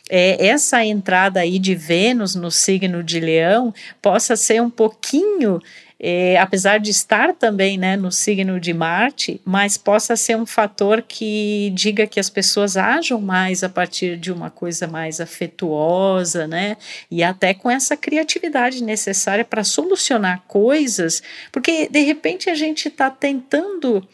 é, 0.10 0.48
essa 0.48 0.84
entrada 0.84 1.40
aí 1.40 1.60
de 1.60 1.76
Vênus 1.76 2.34
no 2.34 2.50
signo 2.50 3.04
de 3.04 3.20
Leão 3.20 3.72
possa 4.02 4.36
ser 4.36 4.60
um 4.60 4.72
pouquinho 4.72 5.62
é, 6.00 6.38
apesar 6.38 6.80
de 6.80 6.90
estar 6.90 7.34
também 7.34 7.78
né, 7.78 7.96
no 7.96 8.12
signo 8.12 8.60
de 8.60 8.74
Marte, 8.74 9.40
mas 9.46 9.78
possa 9.78 10.16
ser 10.16 10.36
um 10.36 10.48
fator 10.48 11.02
que 11.02 11.72
diga 11.76 12.08
que 12.08 12.20
as 12.20 12.30
pessoas 12.30 12.76
ajam 12.76 13.22
mais 13.22 13.64
a 13.64 13.70
partir 13.70 14.18
de 14.18 14.32
uma 14.32 14.50
coisa 14.50 14.86
mais 14.86 15.22
afetuosa, 15.22 16.46
né? 16.46 16.76
E 17.10 17.24
até 17.24 17.54
com 17.54 17.72
essa 17.72 17.96
criatividade 17.96 18.84
necessária 18.84 19.46
para 19.46 19.64
solucionar 19.64 20.44
coisas, 20.46 21.24
porque 21.52 21.88
de 21.88 22.02
repente 22.02 22.50
a 22.50 22.56
gente 22.56 22.90
está 22.90 23.10
tentando 23.10 24.06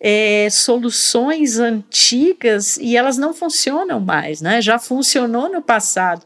é, 0.00 0.48
soluções 0.50 1.58
antigas 1.58 2.76
e 2.76 2.96
elas 2.96 3.18
não 3.18 3.34
funcionam 3.34 4.00
mais, 4.00 4.40
né? 4.40 4.60
Já 4.60 4.78
funcionou 4.78 5.50
no 5.50 5.60
passado. 5.60 6.22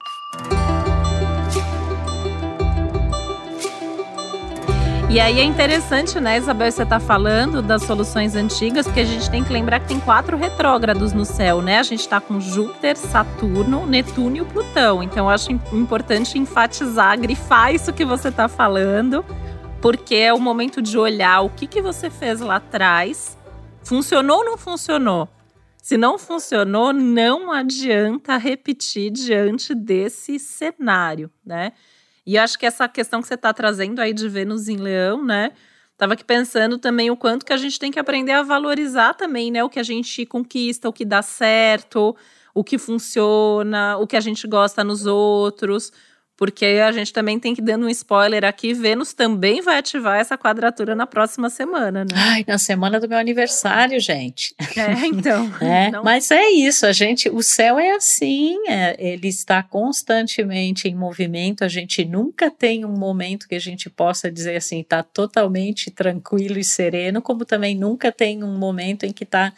E 5.10 5.20
aí 5.20 5.40
é 5.40 5.44
interessante, 5.44 6.18
né, 6.18 6.38
Isabel, 6.38 6.72
você 6.72 6.84
está 6.84 6.98
falando 6.98 7.60
das 7.60 7.82
soluções 7.82 8.34
antigas, 8.34 8.86
porque 8.86 9.00
a 9.00 9.04
gente 9.04 9.28
tem 9.28 9.44
que 9.44 9.52
lembrar 9.52 9.80
que 9.80 9.88
tem 9.88 10.00
quatro 10.00 10.38
retrógrados 10.38 11.12
no 11.12 11.26
céu, 11.26 11.60
né? 11.60 11.80
A 11.80 11.82
gente 11.82 12.00
está 12.00 12.18
com 12.18 12.40
Júpiter, 12.40 12.96
Saturno, 12.96 13.86
Netuno 13.86 14.38
e 14.38 14.44
Plutão. 14.46 15.02
Então 15.02 15.26
eu 15.26 15.30
acho 15.30 15.52
importante 15.52 16.38
enfatizar, 16.38 17.20
grifar 17.20 17.74
isso 17.74 17.92
que 17.92 18.06
você 18.06 18.28
está 18.28 18.48
falando, 18.48 19.22
porque 19.82 20.14
é 20.14 20.32
o 20.32 20.40
momento 20.40 20.80
de 20.80 20.96
olhar 20.96 21.42
o 21.42 21.50
que, 21.50 21.66
que 21.66 21.82
você 21.82 22.08
fez 22.08 22.40
lá 22.40 22.56
atrás 22.56 23.36
Funcionou 23.84 24.38
ou 24.38 24.44
não 24.44 24.56
funcionou? 24.56 25.28
Se 25.82 25.96
não 25.96 26.16
funcionou, 26.16 26.92
não 26.92 27.50
adianta 27.50 28.36
repetir 28.36 29.10
diante 29.10 29.74
desse 29.74 30.38
cenário, 30.38 31.30
né? 31.44 31.72
E 32.24 32.38
acho 32.38 32.56
que 32.56 32.64
essa 32.64 32.88
questão 32.88 33.20
que 33.20 33.26
você 33.26 33.34
está 33.34 33.52
trazendo 33.52 33.98
aí 33.98 34.12
de 34.12 34.28
Vênus 34.28 34.68
em 34.68 34.76
Leão, 34.76 35.24
né? 35.24 35.50
Tava 35.98 36.14
aqui 36.14 36.24
pensando 36.24 36.78
também 36.78 37.10
o 37.10 37.16
quanto 37.16 37.44
que 37.44 37.52
a 37.52 37.56
gente 37.56 37.78
tem 37.78 37.90
que 37.90 37.98
aprender 37.98 38.32
a 38.32 38.42
valorizar 38.42 39.14
também, 39.14 39.50
né? 39.50 39.64
O 39.64 39.68
que 39.68 39.80
a 39.80 39.82
gente 39.82 40.24
conquista, 40.24 40.88
o 40.88 40.92
que 40.92 41.04
dá 41.04 41.20
certo, 41.20 42.16
o 42.54 42.62
que 42.62 42.78
funciona, 42.78 43.96
o 43.98 44.06
que 44.06 44.16
a 44.16 44.20
gente 44.20 44.46
gosta 44.46 44.84
nos 44.84 45.04
outros 45.04 45.92
porque 46.36 46.64
a 46.64 46.90
gente 46.90 47.12
também 47.12 47.38
tem 47.38 47.54
que, 47.54 47.62
dando 47.62 47.86
um 47.86 47.88
spoiler 47.88 48.44
aqui, 48.44 48.72
Vênus 48.72 49.12
também 49.12 49.60
vai 49.60 49.78
ativar 49.78 50.18
essa 50.18 50.36
quadratura 50.36 50.94
na 50.94 51.06
próxima 51.06 51.50
semana, 51.50 52.04
né? 52.04 52.14
Ai, 52.14 52.44
na 52.48 52.58
semana 52.58 52.98
do 52.98 53.08
meu 53.08 53.18
aniversário, 53.18 54.00
gente. 54.00 54.54
É, 54.76 55.06
então. 55.06 55.52
é, 55.60 55.90
não... 55.90 56.02
Mas 56.02 56.30
é 56.30 56.50
isso, 56.50 56.86
a 56.86 56.92
gente, 56.92 57.28
o 57.28 57.42
céu 57.42 57.78
é 57.78 57.92
assim, 57.92 58.56
é, 58.66 58.96
ele 58.98 59.28
está 59.28 59.62
constantemente 59.62 60.88
em 60.88 60.94
movimento, 60.94 61.64
a 61.64 61.68
gente 61.68 62.04
nunca 62.04 62.50
tem 62.50 62.84
um 62.84 62.96
momento 62.96 63.46
que 63.46 63.54
a 63.54 63.60
gente 63.60 63.88
possa 63.90 64.30
dizer 64.30 64.56
assim, 64.56 64.80
está 64.80 65.02
totalmente 65.02 65.90
tranquilo 65.90 66.58
e 66.58 66.64
sereno, 66.64 67.20
como 67.20 67.44
também 67.44 67.76
nunca 67.76 68.10
tem 68.10 68.42
um 68.42 68.58
momento 68.58 69.04
em 69.04 69.12
que 69.12 69.24
está. 69.24 69.52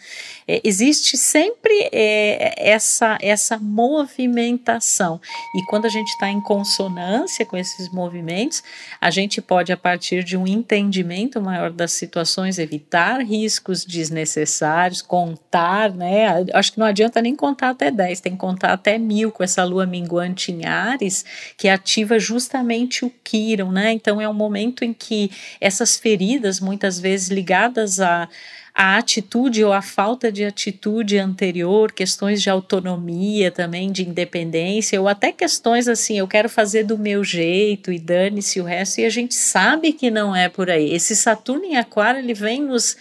É, 0.47 0.61
existe 0.65 1.17
sempre 1.17 1.89
é, 1.93 2.55
essa, 2.57 3.17
essa 3.23 3.59
movimentação. 3.59 5.21
E 5.57 5.65
quando 5.67 5.87
a 5.87 5.89
gente 5.89 6.09
está 6.09 6.29
em 6.29 6.41
consonância 6.65 7.45
com 7.45 7.59
esses 7.59 7.91
movimentos, 7.91 8.63
a 8.99 9.11
gente 9.11 9.43
pode, 9.43 9.71
a 9.71 9.77
partir 9.77 10.25
de 10.25 10.35
um 10.35 10.47
entendimento 10.47 11.41
maior 11.41 11.71
das 11.71 11.93
situações, 11.93 12.59
evitar 12.59 13.21
riscos 13.21 13.85
desnecessários, 13.85 15.03
contar, 15.03 15.93
né? 15.93 16.27
Acho 16.55 16.73
que 16.73 16.79
não 16.79 16.87
adianta 16.87 17.21
nem 17.21 17.37
contar 17.37 17.71
até 17.71 17.91
10, 17.91 18.21
tem 18.21 18.33
que 18.33 18.39
contar 18.39 18.73
até 18.73 18.97
mil 18.97 19.31
com 19.31 19.45
essa 19.45 19.63
lua 19.63 19.85
minguante 19.85 20.51
em 20.51 20.65
Ares, 20.65 21.25
que 21.59 21.69
ativa 21.69 22.19
justamente 22.19 23.05
o 23.05 23.13
Quiron, 23.23 23.71
né? 23.71 23.93
Então 23.93 24.19
é 24.19 24.29
um 24.29 24.35
momento 24.35 24.85
em 24.85 24.95
que 24.95 25.31
essas 25.61 25.97
feridas, 25.99 26.61
muitas 26.61 26.99
vezes 26.99 27.29
ligadas 27.29 28.01
a 28.01 28.27
a 28.75 28.97
atitude 28.97 29.63
ou 29.63 29.73
a 29.73 29.81
falta 29.81 30.33
de 30.33 30.45
atitude 30.45 31.17
anterior, 31.17 31.93
questões 31.93 32.43
de 32.43 32.51
autonomia 32.51 33.53
também, 33.53 33.93
de 33.93 34.03
independência, 34.03 35.01
ou 35.01 35.07
até 35.07 35.31
questões 35.31 35.87
assim, 35.87 36.19
eu 36.19 36.27
quero 36.27 36.49
fazer 36.49 36.83
do 36.83 36.99
meu 36.99 37.23
jeito 37.23 37.93
e 37.93 38.01
dane-se 38.01 38.61
o 38.61 38.65
resto, 38.65 39.01
e 39.01 39.05
a 39.05 39.11
gente 39.11 39.33
sabe 39.33 39.93
que 39.93 40.11
não 40.11 40.35
é 40.35 40.49
por 40.49 40.69
aí. 40.69 40.93
Esse 40.93 41.15
Saturno 41.15 41.65
em 41.65 41.77
Aquário, 41.77 42.19
ele 42.19 42.35
vem 42.35 42.61
nos, 42.63 42.97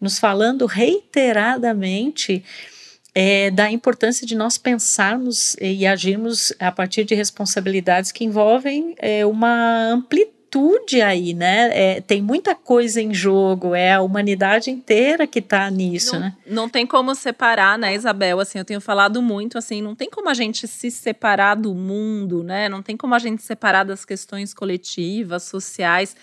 nos 0.00 0.18
falando 0.18 0.66
reiteradamente 0.66 2.42
é, 3.14 3.48
da 3.52 3.70
importância 3.70 4.26
de 4.26 4.34
nós 4.34 4.58
pensarmos 4.58 5.54
e 5.60 5.86
agirmos 5.86 6.52
a 6.58 6.72
partir 6.72 7.04
de 7.04 7.14
responsabilidades 7.14 8.10
que 8.10 8.24
envolvem 8.24 8.96
é, 8.98 9.24
uma 9.24 9.92
amplitude 9.92 10.31
plenitude 10.52 11.00
aí, 11.00 11.32
né? 11.32 11.70
É, 11.72 12.00
tem 12.00 12.20
muita 12.20 12.54
coisa 12.54 13.00
em 13.00 13.14
jogo, 13.14 13.74
é 13.74 13.94
a 13.94 14.02
humanidade 14.02 14.70
inteira 14.70 15.26
que 15.26 15.38
está 15.38 15.70
nisso, 15.70 16.14
não, 16.14 16.20
né? 16.20 16.36
Não 16.46 16.68
tem 16.68 16.86
como 16.86 17.14
separar, 17.14 17.78
né, 17.78 17.94
Isabel? 17.94 18.38
Assim, 18.38 18.58
eu 18.58 18.64
tenho 18.64 18.80
falado 18.80 19.22
muito, 19.22 19.56
assim, 19.56 19.80
não 19.80 19.94
tem 19.94 20.10
como 20.10 20.28
a 20.28 20.34
gente 20.34 20.68
se 20.68 20.90
separar 20.90 21.54
do 21.54 21.74
mundo, 21.74 22.42
né? 22.42 22.68
Não 22.68 22.82
tem 22.82 22.96
como 22.96 23.14
a 23.14 23.18
gente 23.18 23.42
separar 23.42 23.84
das 23.84 24.04
questões 24.04 24.52
coletivas, 24.52 25.44
sociais. 25.44 26.14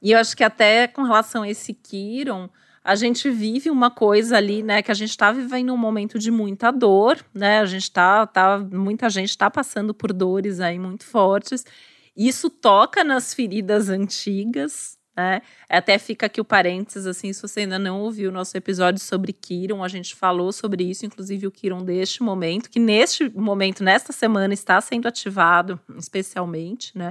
E 0.00 0.12
eu 0.12 0.18
acho 0.18 0.36
que 0.36 0.44
até 0.44 0.86
com 0.86 1.02
relação 1.02 1.42
a 1.42 1.48
esse 1.48 1.74
Kiron, 1.74 2.48
a 2.82 2.94
gente 2.94 3.28
vive 3.28 3.68
uma 3.68 3.90
coisa 3.90 4.38
ali, 4.38 4.62
né, 4.62 4.80
que 4.80 4.90
a 4.90 4.94
gente 4.94 5.10
está 5.10 5.30
vivendo 5.30 5.74
um 5.74 5.76
momento 5.76 6.18
de 6.18 6.30
muita 6.30 6.70
dor, 6.70 7.18
né? 7.34 7.60
A 7.60 7.66
gente 7.66 7.90
tá, 7.90 8.26
tá 8.26 8.58
muita 8.58 9.10
gente 9.10 9.28
está 9.28 9.50
passando 9.50 9.92
por 9.92 10.10
dores 10.10 10.58
aí 10.58 10.78
muito 10.78 11.04
fortes. 11.04 11.64
Isso 12.18 12.50
toca 12.50 13.04
nas 13.04 13.32
feridas 13.32 13.88
antigas, 13.88 14.98
né? 15.16 15.40
Até 15.68 15.98
fica 15.98 16.26
aqui 16.26 16.40
o 16.40 16.44
parênteses, 16.44 17.06
assim, 17.06 17.32
se 17.32 17.40
você 17.40 17.60
ainda 17.60 17.78
não 17.78 18.00
ouviu 18.00 18.30
o 18.30 18.32
nosso 18.32 18.56
episódio 18.56 19.00
sobre 19.00 19.32
Kiron, 19.32 19.84
a 19.84 19.88
gente 19.88 20.14
falou 20.16 20.52
sobre 20.52 20.82
isso, 20.82 21.06
inclusive 21.06 21.46
o 21.46 21.50
Kiron 21.50 21.84
deste 21.84 22.22
momento, 22.22 22.68
que 22.68 22.80
neste 22.80 23.28
momento, 23.30 23.84
nesta 23.84 24.12
semana, 24.12 24.52
está 24.52 24.80
sendo 24.80 25.06
ativado, 25.06 25.78
especialmente, 25.96 26.96
né? 26.98 27.10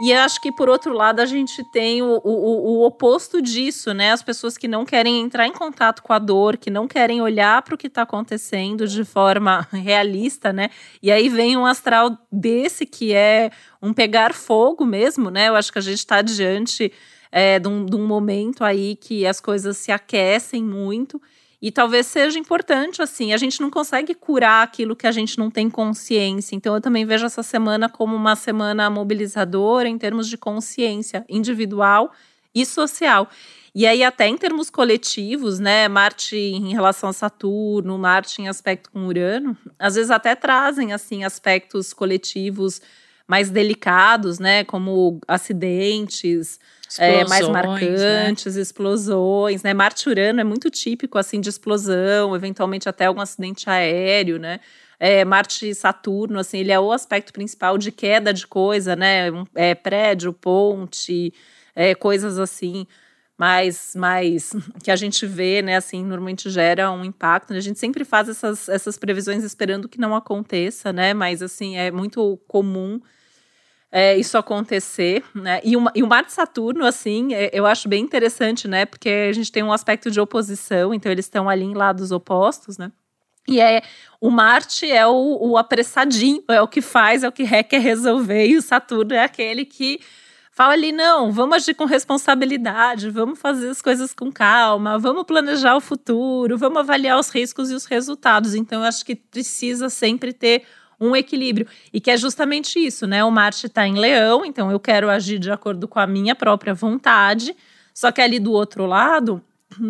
E 0.00 0.12
acho 0.12 0.40
que, 0.40 0.52
por 0.52 0.68
outro 0.68 0.92
lado, 0.92 1.20
a 1.20 1.26
gente 1.26 1.64
tem 1.72 2.02
o, 2.02 2.20
o, 2.22 2.82
o, 2.82 2.86
oposto 2.86 3.42
disso, 3.42 3.92
né? 3.92 4.12
As 4.12 4.22
pessoas 4.22 4.56
que 4.56 4.68
não 4.68 4.84
querem 4.84 5.20
entrar 5.20 5.46
em 5.46 5.52
contato 5.52 6.04
com 6.04 6.12
a 6.12 6.20
dor, 6.20 6.56
que 6.56 6.70
não 6.70 6.86
querem 6.86 7.20
olhar 7.20 7.62
para 7.62 7.74
o 7.74 7.78
que 7.78 7.88
está 7.88 8.02
acontecendo 8.02 8.86
de 8.86 9.04
forma 9.04 9.66
realista, 9.72 10.52
né? 10.52 10.70
E 11.02 11.10
aí 11.10 11.28
vem 11.28 11.56
um 11.56 11.66
astral 11.66 12.16
desse 12.30 12.86
que 12.86 13.12
é 13.12 13.50
um 13.82 13.92
pegar 13.92 14.32
fogo 14.32 14.86
mesmo, 14.86 15.30
né? 15.30 15.48
Eu 15.48 15.56
acho 15.56 15.72
que 15.72 15.78
a 15.78 15.82
gente 15.82 15.98
está 15.98 16.22
diante 16.22 16.92
é, 17.32 17.58
de, 17.58 17.66
um, 17.66 17.84
de 17.84 17.96
um 17.96 18.06
momento 18.06 18.62
aí 18.62 18.94
que 18.94 19.26
as 19.26 19.40
coisas 19.40 19.76
se 19.78 19.90
aquecem 19.90 20.62
muito. 20.62 21.20
E 21.60 21.72
talvez 21.72 22.06
seja 22.06 22.38
importante, 22.38 23.02
assim, 23.02 23.32
a 23.32 23.36
gente 23.36 23.60
não 23.60 23.68
consegue 23.68 24.14
curar 24.14 24.62
aquilo 24.62 24.94
que 24.94 25.08
a 25.08 25.12
gente 25.12 25.36
não 25.38 25.50
tem 25.50 25.68
consciência. 25.68 26.54
Então, 26.54 26.74
eu 26.74 26.80
também 26.80 27.04
vejo 27.04 27.26
essa 27.26 27.42
semana 27.42 27.88
como 27.88 28.14
uma 28.14 28.36
semana 28.36 28.88
mobilizadora 28.88 29.88
em 29.88 29.98
termos 29.98 30.28
de 30.28 30.38
consciência 30.38 31.24
individual 31.28 32.12
e 32.54 32.64
social. 32.64 33.28
E 33.74 33.86
aí, 33.86 34.04
até 34.04 34.28
em 34.28 34.36
termos 34.36 34.70
coletivos, 34.70 35.58
né? 35.58 35.88
Marte 35.88 36.36
em 36.36 36.72
relação 36.72 37.10
a 37.10 37.12
Saturno, 37.12 37.98
Marte 37.98 38.40
em 38.40 38.48
aspecto 38.48 38.90
com 38.90 39.06
Urano, 39.06 39.56
às 39.78 39.96
vezes 39.96 40.10
até 40.12 40.34
trazem, 40.36 40.92
assim, 40.92 41.24
aspectos 41.24 41.92
coletivos 41.92 42.80
mais 43.26 43.50
delicados, 43.50 44.38
né? 44.38 44.64
Como 44.64 45.20
acidentes 45.26 46.58
é, 46.96 47.24
mais 47.26 47.46
né? 47.46 47.52
marcantes, 47.52 48.54
né? 48.54 48.62
explosões, 48.62 49.62
né? 49.62 49.74
Marte 49.74 50.08
Urano 50.08 50.40
é 50.40 50.44
muito 50.44 50.70
típico 50.70 51.18
assim 51.18 51.40
de 51.40 51.48
explosão, 51.48 52.34
eventualmente 52.34 52.88
até 52.88 53.06
algum 53.06 53.20
acidente 53.20 53.68
aéreo, 53.68 54.38
né? 54.38 54.60
É, 55.00 55.24
Marte 55.24 55.74
Saturno, 55.74 56.38
assim, 56.38 56.58
ele 56.58 56.72
é 56.72 56.80
o 56.80 56.90
aspecto 56.90 57.32
principal 57.32 57.78
de 57.78 57.92
queda 57.92 58.32
de 58.32 58.46
coisa, 58.46 58.96
né? 58.96 59.28
É, 59.54 59.74
prédio, 59.74 60.32
ponte, 60.32 61.32
é, 61.74 61.94
coisas 61.94 62.38
assim, 62.38 62.86
mais, 63.36 63.94
mais 63.94 64.52
que 64.82 64.90
a 64.90 64.96
gente 64.96 65.24
vê, 65.24 65.62
né? 65.62 65.76
Assim, 65.76 66.04
normalmente 66.04 66.50
gera 66.50 66.90
um 66.90 67.04
impacto. 67.04 67.52
A 67.52 67.60
gente 67.60 67.78
sempre 67.78 68.04
faz 68.04 68.28
essas, 68.28 68.68
essas 68.68 68.98
previsões 68.98 69.44
esperando 69.44 69.88
que 69.88 70.00
não 70.00 70.16
aconteça, 70.16 70.92
né? 70.92 71.14
Mas 71.14 71.42
assim, 71.42 71.76
é 71.76 71.90
muito 71.90 72.36
comum 72.48 73.00
é, 73.90 74.16
isso 74.16 74.36
acontecer, 74.36 75.24
né? 75.34 75.60
E, 75.64 75.76
uma, 75.76 75.90
e 75.94 76.02
o 76.02 76.06
Marte 76.06 76.32
Saturno, 76.32 76.84
assim, 76.84 77.34
é, 77.34 77.50
eu 77.52 77.64
acho 77.64 77.88
bem 77.88 78.02
interessante, 78.02 78.68
né? 78.68 78.84
Porque 78.84 79.08
a 79.08 79.32
gente 79.32 79.50
tem 79.50 79.62
um 79.62 79.72
aspecto 79.72 80.10
de 80.10 80.20
oposição, 80.20 80.92
então 80.92 81.10
eles 81.10 81.24
estão 81.24 81.48
ali 81.48 81.64
em 81.64 81.74
lados 81.74 82.10
opostos, 82.10 82.76
né? 82.76 82.92
E 83.48 83.60
é 83.60 83.82
o 84.20 84.30
Marte 84.30 84.90
é 84.90 85.06
o, 85.06 85.38
o 85.40 85.56
apressadinho, 85.56 86.42
é 86.48 86.60
o 86.60 86.68
que 86.68 86.82
faz, 86.82 87.24
é 87.24 87.28
o 87.28 87.32
que 87.32 87.44
requer 87.44 87.78
resolver, 87.78 88.46
e 88.46 88.58
o 88.58 88.62
Saturno 88.62 89.14
é 89.14 89.24
aquele 89.24 89.64
que 89.64 90.00
fala 90.58 90.72
ali, 90.72 90.90
não, 90.90 91.30
vamos 91.30 91.54
agir 91.54 91.72
com 91.72 91.84
responsabilidade, 91.84 93.08
vamos 93.10 93.38
fazer 93.38 93.68
as 93.68 93.80
coisas 93.80 94.12
com 94.12 94.30
calma, 94.30 94.98
vamos 94.98 95.22
planejar 95.22 95.76
o 95.76 95.80
futuro, 95.80 96.58
vamos 96.58 96.78
avaliar 96.78 97.18
os 97.18 97.30
riscos 97.30 97.70
e 97.70 97.74
os 97.74 97.86
resultados. 97.86 98.56
Então, 98.56 98.82
eu 98.82 98.88
acho 98.88 99.04
que 99.04 99.14
precisa 99.14 99.88
sempre 99.88 100.32
ter 100.32 100.64
um 101.00 101.14
equilíbrio. 101.14 101.66
E 101.92 102.00
que 102.00 102.10
é 102.10 102.16
justamente 102.16 102.78
isso, 102.78 103.06
né? 103.06 103.22
O 103.24 103.30
Marte 103.30 103.66
está 103.66 103.86
em 103.86 103.98
Leão, 103.98 104.44
então 104.44 104.70
eu 104.70 104.80
quero 104.80 105.08
agir 105.08 105.38
de 105.38 105.50
acordo 105.50 105.86
com 105.86 105.98
a 105.98 106.06
minha 106.06 106.34
própria 106.34 106.74
vontade. 106.74 107.54
Só 107.94 108.12
que 108.12 108.20
ali 108.20 108.38
do 108.38 108.52
outro 108.52 108.86
lado 108.86 109.42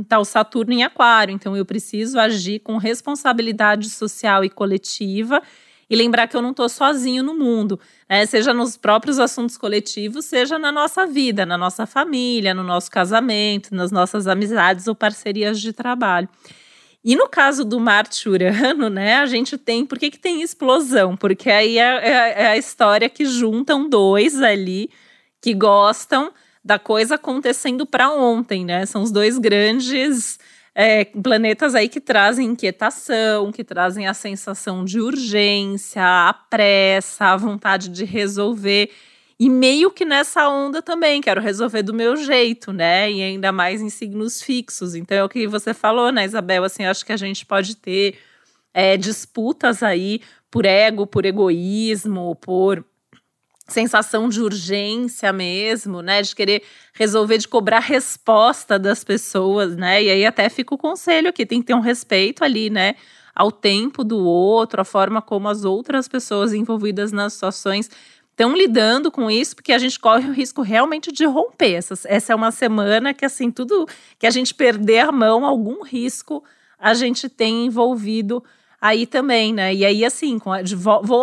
está 0.03 0.19
o 0.21 0.25
Saturno 0.25 0.73
em 0.73 0.83
Aquário, 0.83 1.33
então 1.33 1.57
eu 1.57 1.65
preciso 1.65 2.19
agir 2.19 2.61
com 2.61 2.77
responsabilidade 2.77 3.91
social 3.91 4.45
e 4.45 4.51
coletiva 4.51 5.43
e 5.91 5.97
lembrar 5.97 6.27
que 6.29 6.37
eu 6.37 6.43
não 6.43 6.51
estou 6.51 6.69
sozinho 6.69 7.23
no 7.23 7.35
mundo, 7.35 7.81
né? 8.09 8.27
seja 8.27 8.53
nos 8.53 8.77
próprios 8.77 9.19
assuntos 9.19 9.57
coletivos, 9.57 10.27
seja 10.27 10.59
na 10.59 10.71
nossa 10.71 11.07
vida, 11.07 11.47
na 11.47 11.57
nossa 11.57 11.87
família, 11.87 12.53
no 12.53 12.63
nosso 12.63 12.91
casamento, 12.91 13.75
nas 13.75 13.91
nossas 13.91 14.27
amizades 14.27 14.87
ou 14.87 14.95
parcerias 14.95 15.59
de 15.61 15.73
trabalho. 15.73 16.29
E 17.09 17.17
no 17.17 17.27
caso 17.27 17.65
do 17.65 17.81
Marte 17.81 18.29
Urano, 18.29 18.91
né, 18.91 19.17
a 19.17 19.25
gente 19.25 19.57
tem. 19.57 19.87
Por 19.87 19.99
que, 19.99 20.11
que 20.11 20.19
tem 20.19 20.43
explosão? 20.43 21.17
Porque 21.17 21.49
aí 21.49 21.79
é, 21.79 22.07
é, 22.07 22.43
é 22.43 22.47
a 22.49 22.57
história 22.59 23.09
que 23.09 23.25
juntam 23.25 23.89
dois 23.89 24.43
ali 24.43 24.91
que 25.41 25.55
gostam 25.55 26.31
da 26.63 26.79
coisa 26.79 27.15
acontecendo 27.15 27.87
para 27.87 28.11
ontem, 28.11 28.63
né? 28.63 28.85
São 28.85 29.03
os 29.03 29.11
dois 29.11 29.39
grandes 29.39 30.39
é, 30.75 31.07
planetas 31.07 31.75
aí 31.75 31.89
que 31.89 31.99
trazem 31.99 32.49
inquietação, 32.49 33.51
que 33.53 33.65
trazem 33.65 34.07
a 34.07 34.13
sensação 34.13 34.85
de 34.85 35.01
urgência, 35.01 36.03
a 36.03 36.35
pressa, 36.35 37.25
a 37.25 37.37
vontade 37.39 37.89
de 37.89 38.05
resolver. 38.05 38.91
E 39.41 39.49
meio 39.49 39.91
que 39.93 40.05
nessa 40.05 40.49
onda 40.49 40.83
também, 40.83 41.21
quero 41.21 41.41
resolver 41.41 41.83
do 41.83 41.95
meu 41.95 42.17
jeito, 42.17 42.73
né? 42.73 43.11
E 43.11 43.23
ainda 43.23 43.53
mais 43.53 43.81
em 43.81 43.89
signos 43.89 44.43
fixos. 44.43 44.97
Então 44.97 45.17
é 45.17 45.23
o 45.23 45.29
que 45.29 45.47
você 45.47 45.73
falou, 45.73 46.11
né, 46.11 46.25
Isabel? 46.25 46.65
Assim, 46.65 46.85
acho 46.85 47.07
que 47.07 47.13
a 47.13 47.17
gente 47.17 47.47
pode 47.47 47.77
ter 47.77 48.19
é, 48.75 48.97
disputas 48.97 49.81
aí 49.83 50.21
por 50.51 50.65
ego, 50.65 51.07
por 51.07 51.25
egoísmo, 51.25 52.35
por 52.37 52.85
sensação 53.69 54.29
de 54.29 54.41
urgência 54.41 55.33
mesmo, 55.33 56.03
né? 56.03 56.21
De 56.21 56.35
querer 56.35 56.63
resolver, 56.95 57.39
de 57.39 57.47
cobrar 57.47 57.81
resposta 57.81 58.77
das 58.77 59.05
pessoas, 59.05 59.77
né? 59.77 60.03
E 60.03 60.11
aí 60.11 60.27
até 60.27 60.49
fica 60.49 60.75
o 60.75 60.79
conselho 60.79 61.29
aqui, 61.29 61.47
tem 61.47 61.61
que 61.61 61.67
ter 61.67 61.75
um 61.75 61.81
respeito 61.81 62.43
ali, 62.43 62.71
né? 62.71 62.97
Ao 63.35 63.53
tempo 63.53 64.03
do 64.03 64.19
outro, 64.19 64.81
a 64.81 64.85
forma 64.85 65.23
como 65.23 65.49
as 65.49 65.65
outras 65.65 66.09
pessoas 66.09 66.53
envolvidas 66.53 67.13
nas 67.13 67.35
situações 67.35 67.89
estão 68.39 68.57
lidando 68.57 69.11
com 69.11 69.29
isso, 69.29 69.57
porque 69.57 69.73
a 69.73 69.79
gente 69.79 69.99
corre 69.99 70.29
o 70.29 70.33
risco 70.33 70.63
realmente 70.63 71.11
de 71.11 71.25
romper. 71.25 71.75
Essa, 71.75 71.95
essa 72.05 72.33
é 72.33 72.37
uma 72.37 72.53
semana 72.53 73.13
que, 73.13 73.25
assim, 73.25 73.51
tudo 73.51 73.89
que 74.17 74.29
a 74.29 74.31
gente 74.31 74.55
perder 74.55 75.01
a 75.01 75.11
mão, 75.11 75.45
algum 75.45 75.83
risco 75.83 76.45
a 76.79 76.95
gente 76.95 77.29
tem 77.29 77.67
envolvido 77.67 78.45
aí 78.81 79.05
também, 79.05 79.53
né? 79.53 79.75
E 79.75 79.85
aí, 79.85 80.05
assim, 80.05 80.39
com 80.39 80.53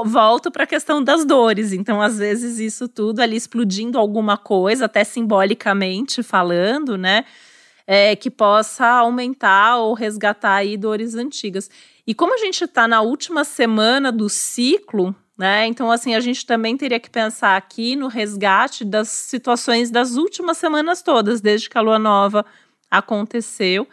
volto 0.05 0.51
para 0.51 0.65
a 0.65 0.67
questão 0.67 1.01
das 1.01 1.23
dores. 1.23 1.71
Então, 1.71 2.01
às 2.01 2.17
vezes, 2.17 2.59
isso 2.59 2.89
tudo 2.89 3.21
ali 3.21 3.37
explodindo 3.37 3.97
alguma 3.97 4.35
coisa, 4.35 4.83
até 4.83 5.05
simbolicamente 5.05 6.21
falando, 6.21 6.97
né? 6.97 7.23
É, 7.87 8.13
que 8.13 8.29
possa 8.29 8.85
aumentar 8.85 9.77
ou 9.77 9.93
resgatar 9.93 10.55
aí 10.55 10.75
dores 10.75 11.15
antigas. 11.15 11.69
E 12.05 12.13
como 12.13 12.33
a 12.33 12.37
gente 12.37 12.65
está 12.65 12.89
na 12.89 12.99
última 12.99 13.45
semana 13.45 14.11
do 14.11 14.27
ciclo, 14.27 15.15
né? 15.37 15.65
Então, 15.67 15.91
assim, 15.91 16.15
a 16.15 16.19
gente 16.19 16.45
também 16.45 16.77
teria 16.77 16.99
que 16.99 17.09
pensar 17.09 17.57
aqui 17.57 17.95
no 17.95 18.07
resgate 18.07 18.85
das 18.85 19.09
situações 19.09 19.91
das 19.91 20.15
últimas 20.15 20.57
semanas 20.57 21.01
todas, 21.01 21.41
desde 21.41 21.69
que 21.69 21.77
a 21.77 21.81
lua 21.81 21.99
nova 21.99 22.45
aconteceu. 22.89 23.87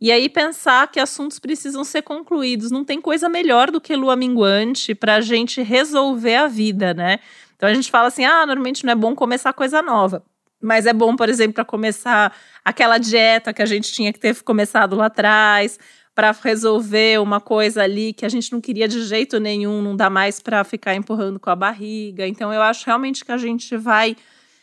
E 0.00 0.10
aí 0.10 0.28
pensar 0.28 0.88
que 0.88 0.98
assuntos 0.98 1.38
precisam 1.38 1.84
ser 1.84 2.02
concluídos. 2.02 2.70
Não 2.70 2.84
tem 2.84 3.00
coisa 3.00 3.28
melhor 3.28 3.70
do 3.70 3.80
que 3.80 3.94
lua 3.94 4.16
minguante 4.16 4.94
para 4.94 5.14
a 5.14 5.20
gente 5.20 5.62
resolver 5.62 6.34
a 6.34 6.48
vida, 6.48 6.92
né? 6.92 7.20
Então 7.56 7.68
a 7.68 7.74
gente 7.74 7.90
fala 7.90 8.08
assim: 8.08 8.24
ah, 8.24 8.44
normalmente 8.44 8.84
não 8.84 8.92
é 8.92 8.96
bom 8.96 9.14
começar 9.14 9.52
coisa 9.52 9.80
nova. 9.80 10.24
Mas 10.60 10.86
é 10.86 10.92
bom, 10.92 11.16
por 11.16 11.28
exemplo, 11.28 11.54
para 11.54 11.64
começar 11.64 12.36
aquela 12.64 12.98
dieta 12.98 13.52
que 13.52 13.62
a 13.62 13.66
gente 13.66 13.92
tinha 13.92 14.12
que 14.12 14.20
ter 14.20 14.40
começado 14.42 14.94
lá 14.96 15.06
atrás, 15.06 15.78
para 16.14 16.32
resolver 16.42 17.20
uma 17.20 17.40
coisa 17.40 17.82
ali 17.82 18.12
que 18.12 18.26
a 18.26 18.28
gente 18.28 18.52
não 18.52 18.60
queria 18.60 18.86
de 18.86 19.02
jeito 19.04 19.40
nenhum, 19.40 19.80
não 19.80 19.96
dá 19.96 20.10
mais 20.10 20.40
para 20.40 20.62
ficar 20.62 20.94
empurrando 20.94 21.40
com 21.40 21.50
a 21.50 21.56
barriga. 21.56 22.26
Então 22.26 22.52
eu 22.52 22.60
acho 22.60 22.84
realmente 22.86 23.24
que 23.24 23.32
a 23.32 23.38
gente 23.38 23.76
vai 23.76 24.16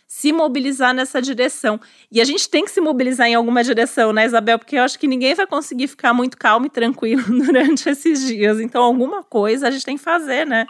se 0.07 0.31
mobilizar 0.31 0.93
nessa 0.93 1.21
direção. 1.21 1.79
E 2.11 2.19
a 2.19 2.25
gente 2.25 2.49
tem 2.49 2.65
que 2.65 2.71
se 2.71 2.81
mobilizar 2.81 3.27
em 3.27 3.35
alguma 3.35 3.63
direção, 3.63 4.11
né, 4.11 4.25
Isabel? 4.25 4.57
Porque 4.57 4.75
eu 4.75 4.81
acho 4.81 4.97
que 4.97 5.07
ninguém 5.07 5.35
vai 5.35 5.45
conseguir 5.45 5.87
ficar 5.87 6.13
muito 6.13 6.35
calmo 6.35 6.65
e 6.65 6.69
tranquilo 6.69 7.23
durante 7.45 7.87
esses 7.87 8.25
dias. 8.25 8.59
Então 8.59 8.83
alguma 8.83 9.23
coisa 9.23 9.67
a 9.67 9.71
gente 9.71 9.85
tem 9.85 9.97
que 9.97 10.03
fazer, 10.03 10.45
né? 10.45 10.65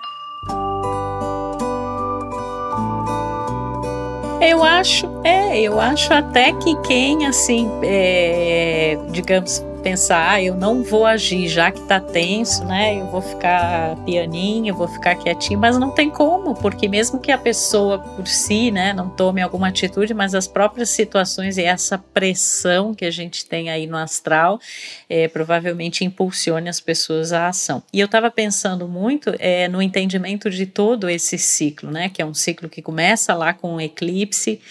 Eu 4.42 4.64
acho, 4.64 5.06
é, 5.26 5.62
eu 5.62 5.80
acho 5.80 6.14
até 6.14 6.54
que 6.54 6.74
quem, 6.82 7.26
assim, 7.26 7.70
é, 7.84 8.98
digamos, 9.12 9.62
pensar, 9.80 10.32
ah, 10.32 10.42
eu 10.42 10.56
não 10.56 10.84
vou 10.84 11.06
agir, 11.06 11.48
já 11.48 11.72
que 11.72 11.82
tá 11.82 12.00
tenso, 12.00 12.64
né? 12.66 13.00
Eu 13.00 13.08
vou 13.08 13.22
ficar 13.22 13.96
pianinho, 14.06 14.68
eu 14.68 14.76
vou 14.76 14.88
ficar 14.88 15.16
quietinho, 15.16 15.60
mas 15.60 15.78
não 15.78 15.92
tem 15.92 16.10
como, 16.10 16.54
porque 16.56 16.88
mesmo 16.88 17.20
que 17.20 17.32
a 17.32 17.38
pessoa 17.38 18.00
por 18.00 18.28
si, 18.28 18.72
né, 18.72 18.94
não 18.94 19.10
tome 19.10 19.42
alguma 19.42 19.70
atitude, 19.70 20.14
mas 20.14 20.36
as 20.36 20.48
próprias 20.48 20.90
situações 20.90 21.58
e 21.58 21.64
essa 21.64 21.98
pressão 21.98 22.94
que 22.94 23.06
a 23.06 23.12
gente 23.12 23.46
tem 23.46 23.70
aí 23.70 23.88
no 23.88 23.98
astral, 23.98 24.60
é, 25.10 25.28
provavelmente 25.28 26.06
impulsione 26.06 26.70
as 26.70 26.80
pessoas 26.80 27.34
à 27.34 27.48
ação. 27.48 27.82
E 27.94 28.00
eu 28.00 28.06
estava 28.06 28.30
pensando 28.30 28.88
muito 28.88 29.34
é, 29.40 29.68
no 29.68 29.82
entendimento 29.82 30.50
de 30.50 30.66
todo 30.66 31.10
esse 31.10 31.38
ciclo, 31.38 31.92
né? 31.92 32.10
Que 32.10 32.22
é 32.22 32.26
um 32.26 32.34
ciclo 32.34 32.70
que 32.70 32.82
começa 32.82 33.34
lá 33.34 33.54
com 33.54 33.76
o 33.76 33.82
eclipse 33.82 34.62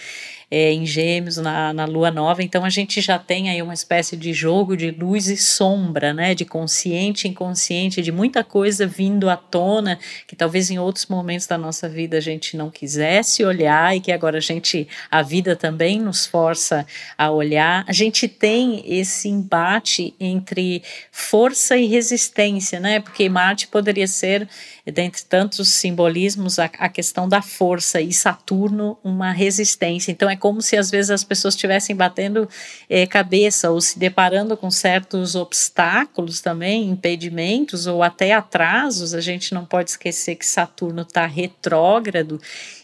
é, 0.51 0.71
em 0.71 0.85
Gêmeos, 0.85 1.37
na, 1.37 1.71
na 1.73 1.85
Lua 1.85 2.09
Nova. 2.09 2.41
Então 2.41 2.65
a 2.65 2.69
gente 2.69 3.01
já 3.01 3.19
tem 3.19 3.49
aí 3.49 3.61
uma 3.61 3.73
espécie 3.73 4.17
de 4.17 4.33
jogo 4.33 4.75
de 4.75 4.91
luz 4.91 5.27
e 5.27 5.37
sombra, 5.37 6.13
né? 6.13 6.33
De 6.33 6.45
consciente 6.45 7.27
e 7.27 7.31
inconsciente, 7.31 8.01
de 8.01 8.11
muita 8.11 8.43
coisa 8.43 8.87
vindo 8.87 9.29
à 9.29 9.37
tona 9.37 9.99
que 10.27 10.35
talvez 10.35 10.71
em 10.71 10.79
outros 10.79 11.05
momentos 11.05 11.45
da 11.45 11.57
nossa 11.57 11.87
vida 11.87 12.17
a 12.17 12.21
gente 12.21 12.57
não 12.57 12.69
quisesse 12.69 13.43
olhar 13.43 13.95
e 13.95 13.99
que 13.99 14.11
agora 14.11 14.37
a 14.37 14.41
gente, 14.41 14.87
a 15.11 15.21
vida 15.21 15.55
também 15.55 15.99
nos 15.99 16.25
força 16.25 16.85
a 17.17 17.29
olhar. 17.29 17.85
A 17.87 17.93
gente 17.93 18.27
tem 18.27 18.83
esse 18.85 19.27
embate 19.27 20.15
entre 20.19 20.81
força 21.11 21.77
e 21.77 21.85
resistência, 21.85 22.79
né? 22.79 22.99
Porque 22.99 23.29
Marte 23.29 23.67
poderia 23.67 24.07
ser 24.07 24.47
dentre 24.91 25.23
tantos 25.23 25.69
simbolismos, 25.69 26.59
a, 26.59 26.65
a, 26.65 26.89
questão 26.89 27.27
da 27.27 27.41
força 27.41 28.01
e 28.01 28.11
Saturno, 28.11 28.97
uma 29.03 29.31
resistência. 29.31 30.11
Então, 30.11 30.29
é 30.29 30.35
como 30.39 30.61
se 30.61 30.75
às 30.75 30.89
vezes 30.89 31.11
as 31.11 31.23
pessoas 31.23 31.53
estivessem 31.53 31.95
batendo 31.95 32.49
é, 32.89 33.05
cabeça 33.05 33.69
ou 33.69 33.79
se 33.79 33.99
deparando 33.99 34.57
com 34.57 34.71
certos 34.71 35.35
obstáculos 35.35 36.41
também, 36.41 36.89
impedimentos 36.89 37.85
ou 37.85 38.01
até 38.01 38.33
atrasos. 38.33 39.13
A 39.13 39.21
gente 39.21 39.53
não 39.53 39.65
pode 39.65 39.91
esquecer 39.91 40.35
que 40.35 40.45
Saturno 40.45 41.03
está 41.03 41.25
retrógrado 41.25 42.41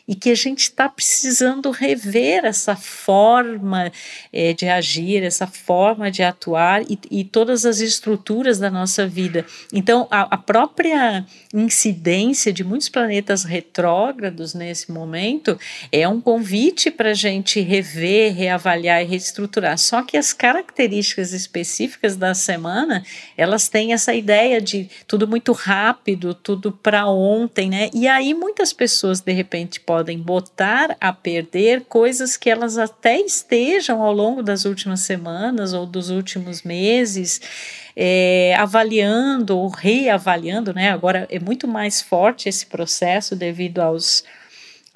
e 0.08 0.14
que 0.14 0.30
a 0.30 0.36
gente 0.36 0.62
está 0.62 0.88
precisando 0.88 1.72
rever 1.72 2.46
essa 2.46 2.76
forma 2.76 3.92
é, 4.32 4.54
de 4.54 4.68
agir, 4.68 5.24
essa 5.24 5.48
forma 5.48 6.12
de 6.12 6.22
atuar 6.22 6.84
e, 6.84 7.00
e, 7.10 7.24
todas 7.24 7.66
as 7.66 7.80
estruturas 7.80 8.60
da 8.60 8.70
nossa 8.70 9.08
vida. 9.08 9.46
Então, 9.74 10.08
a, 10.12 10.36
a 10.36 10.38
própria 10.38 11.26
incidência 11.54 12.54
de 12.54 12.64
muitos 12.64 12.88
planetas 12.88 13.44
retrógrados 13.44 14.54
nesse 14.54 14.92
momento 14.92 15.58
é 15.92 16.08
um 16.08 16.22
convite 16.22 16.92
para 16.92 17.12
a 17.12 17.16
gente 17.16 17.60
rever, 17.60 18.34
reavaliar 18.34 19.02
e 19.02 19.06
reestruturar. 19.06 19.78
Só 19.78 20.04
que 20.04 20.18
as 20.18 20.34
características 20.34 21.34
específicas 21.34 22.16
da 22.16 22.34
semana, 22.34 23.04
elas 23.36 23.68
têm 23.68 23.94
essa 23.94 24.14
ideia 24.14 24.62
de 24.62 24.88
tudo 25.08 25.28
muito 25.28 25.52
rápido, 25.52 26.34
tudo 26.36 26.72
para 26.72 27.08
ontem, 27.08 27.70
né? 27.70 27.90
E 27.94 28.08
aí 28.08 28.34
muitas 28.34 28.72
pessoas 28.72 29.20
de 29.20 29.32
repente 29.32 29.80
podem 29.80 29.95
podem 29.96 30.20
botar 30.20 30.98
a 31.00 31.14
perder 31.14 31.86
coisas 31.86 32.36
que 32.36 32.50
elas 32.50 32.78
até 32.78 33.18
estejam 33.18 34.02
ao 34.02 34.12
longo 34.12 34.44
das 34.44 34.66
últimas 34.66 35.00
semanas 35.00 35.72
ou 35.72 35.86
dos 35.86 36.10
últimos 36.10 36.64
meses 36.64 37.40
é, 37.96 38.54
avaliando 38.60 39.58
ou 39.58 39.70
reavaliando, 39.70 40.74
né? 40.74 40.92
Agora 40.92 41.26
é 41.32 41.40
muito 41.40 41.66
mais 41.66 42.02
forte 42.02 42.50
esse 42.50 42.66
processo 42.66 43.38
devido 43.38 43.80
aos 43.80 44.26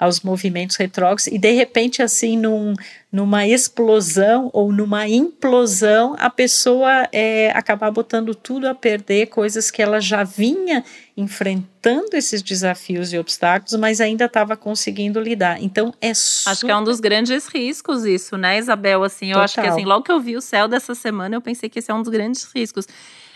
aos 0.00 0.22
movimentos 0.22 0.76
retrógrados 0.76 1.26
e 1.26 1.38
de 1.38 1.52
repente 1.52 2.02
assim 2.02 2.38
num, 2.38 2.72
numa 3.12 3.46
explosão 3.46 4.48
ou 4.54 4.72
numa 4.72 5.06
implosão 5.06 6.16
a 6.18 6.30
pessoa 6.30 7.06
é, 7.12 7.50
acabar 7.50 7.90
botando 7.90 8.34
tudo 8.34 8.66
a 8.66 8.74
perder 8.74 9.26
coisas 9.26 9.70
que 9.70 9.82
ela 9.82 10.00
já 10.00 10.24
vinha 10.24 10.82
enfrentando 11.14 12.14
esses 12.14 12.40
desafios 12.40 13.12
e 13.12 13.18
obstáculos 13.18 13.74
mas 13.74 14.00
ainda 14.00 14.24
estava 14.24 14.56
conseguindo 14.56 15.20
lidar. 15.20 15.62
Então 15.62 15.92
é 16.00 16.14
super... 16.14 16.50
acho 16.50 16.64
que 16.64 16.72
é 16.72 16.76
um 16.76 16.84
dos 16.84 16.98
grandes 16.98 17.46
riscos 17.46 18.06
isso 18.06 18.38
né 18.38 18.58
Isabel? 18.58 19.04
Assim 19.04 19.26
eu 19.26 19.34
Total. 19.34 19.44
acho 19.44 19.54
que 19.60 19.68
assim 19.68 19.84
logo 19.84 20.02
que 20.02 20.10
eu 20.12 20.18
vi 20.18 20.34
o 20.34 20.40
céu 20.40 20.66
dessa 20.66 20.94
semana 20.94 21.36
eu 21.36 21.42
pensei 21.42 21.68
que 21.68 21.78
esse 21.78 21.90
é 21.90 21.94
um 21.94 22.00
dos 22.00 22.10
grandes 22.10 22.50
riscos. 22.54 22.86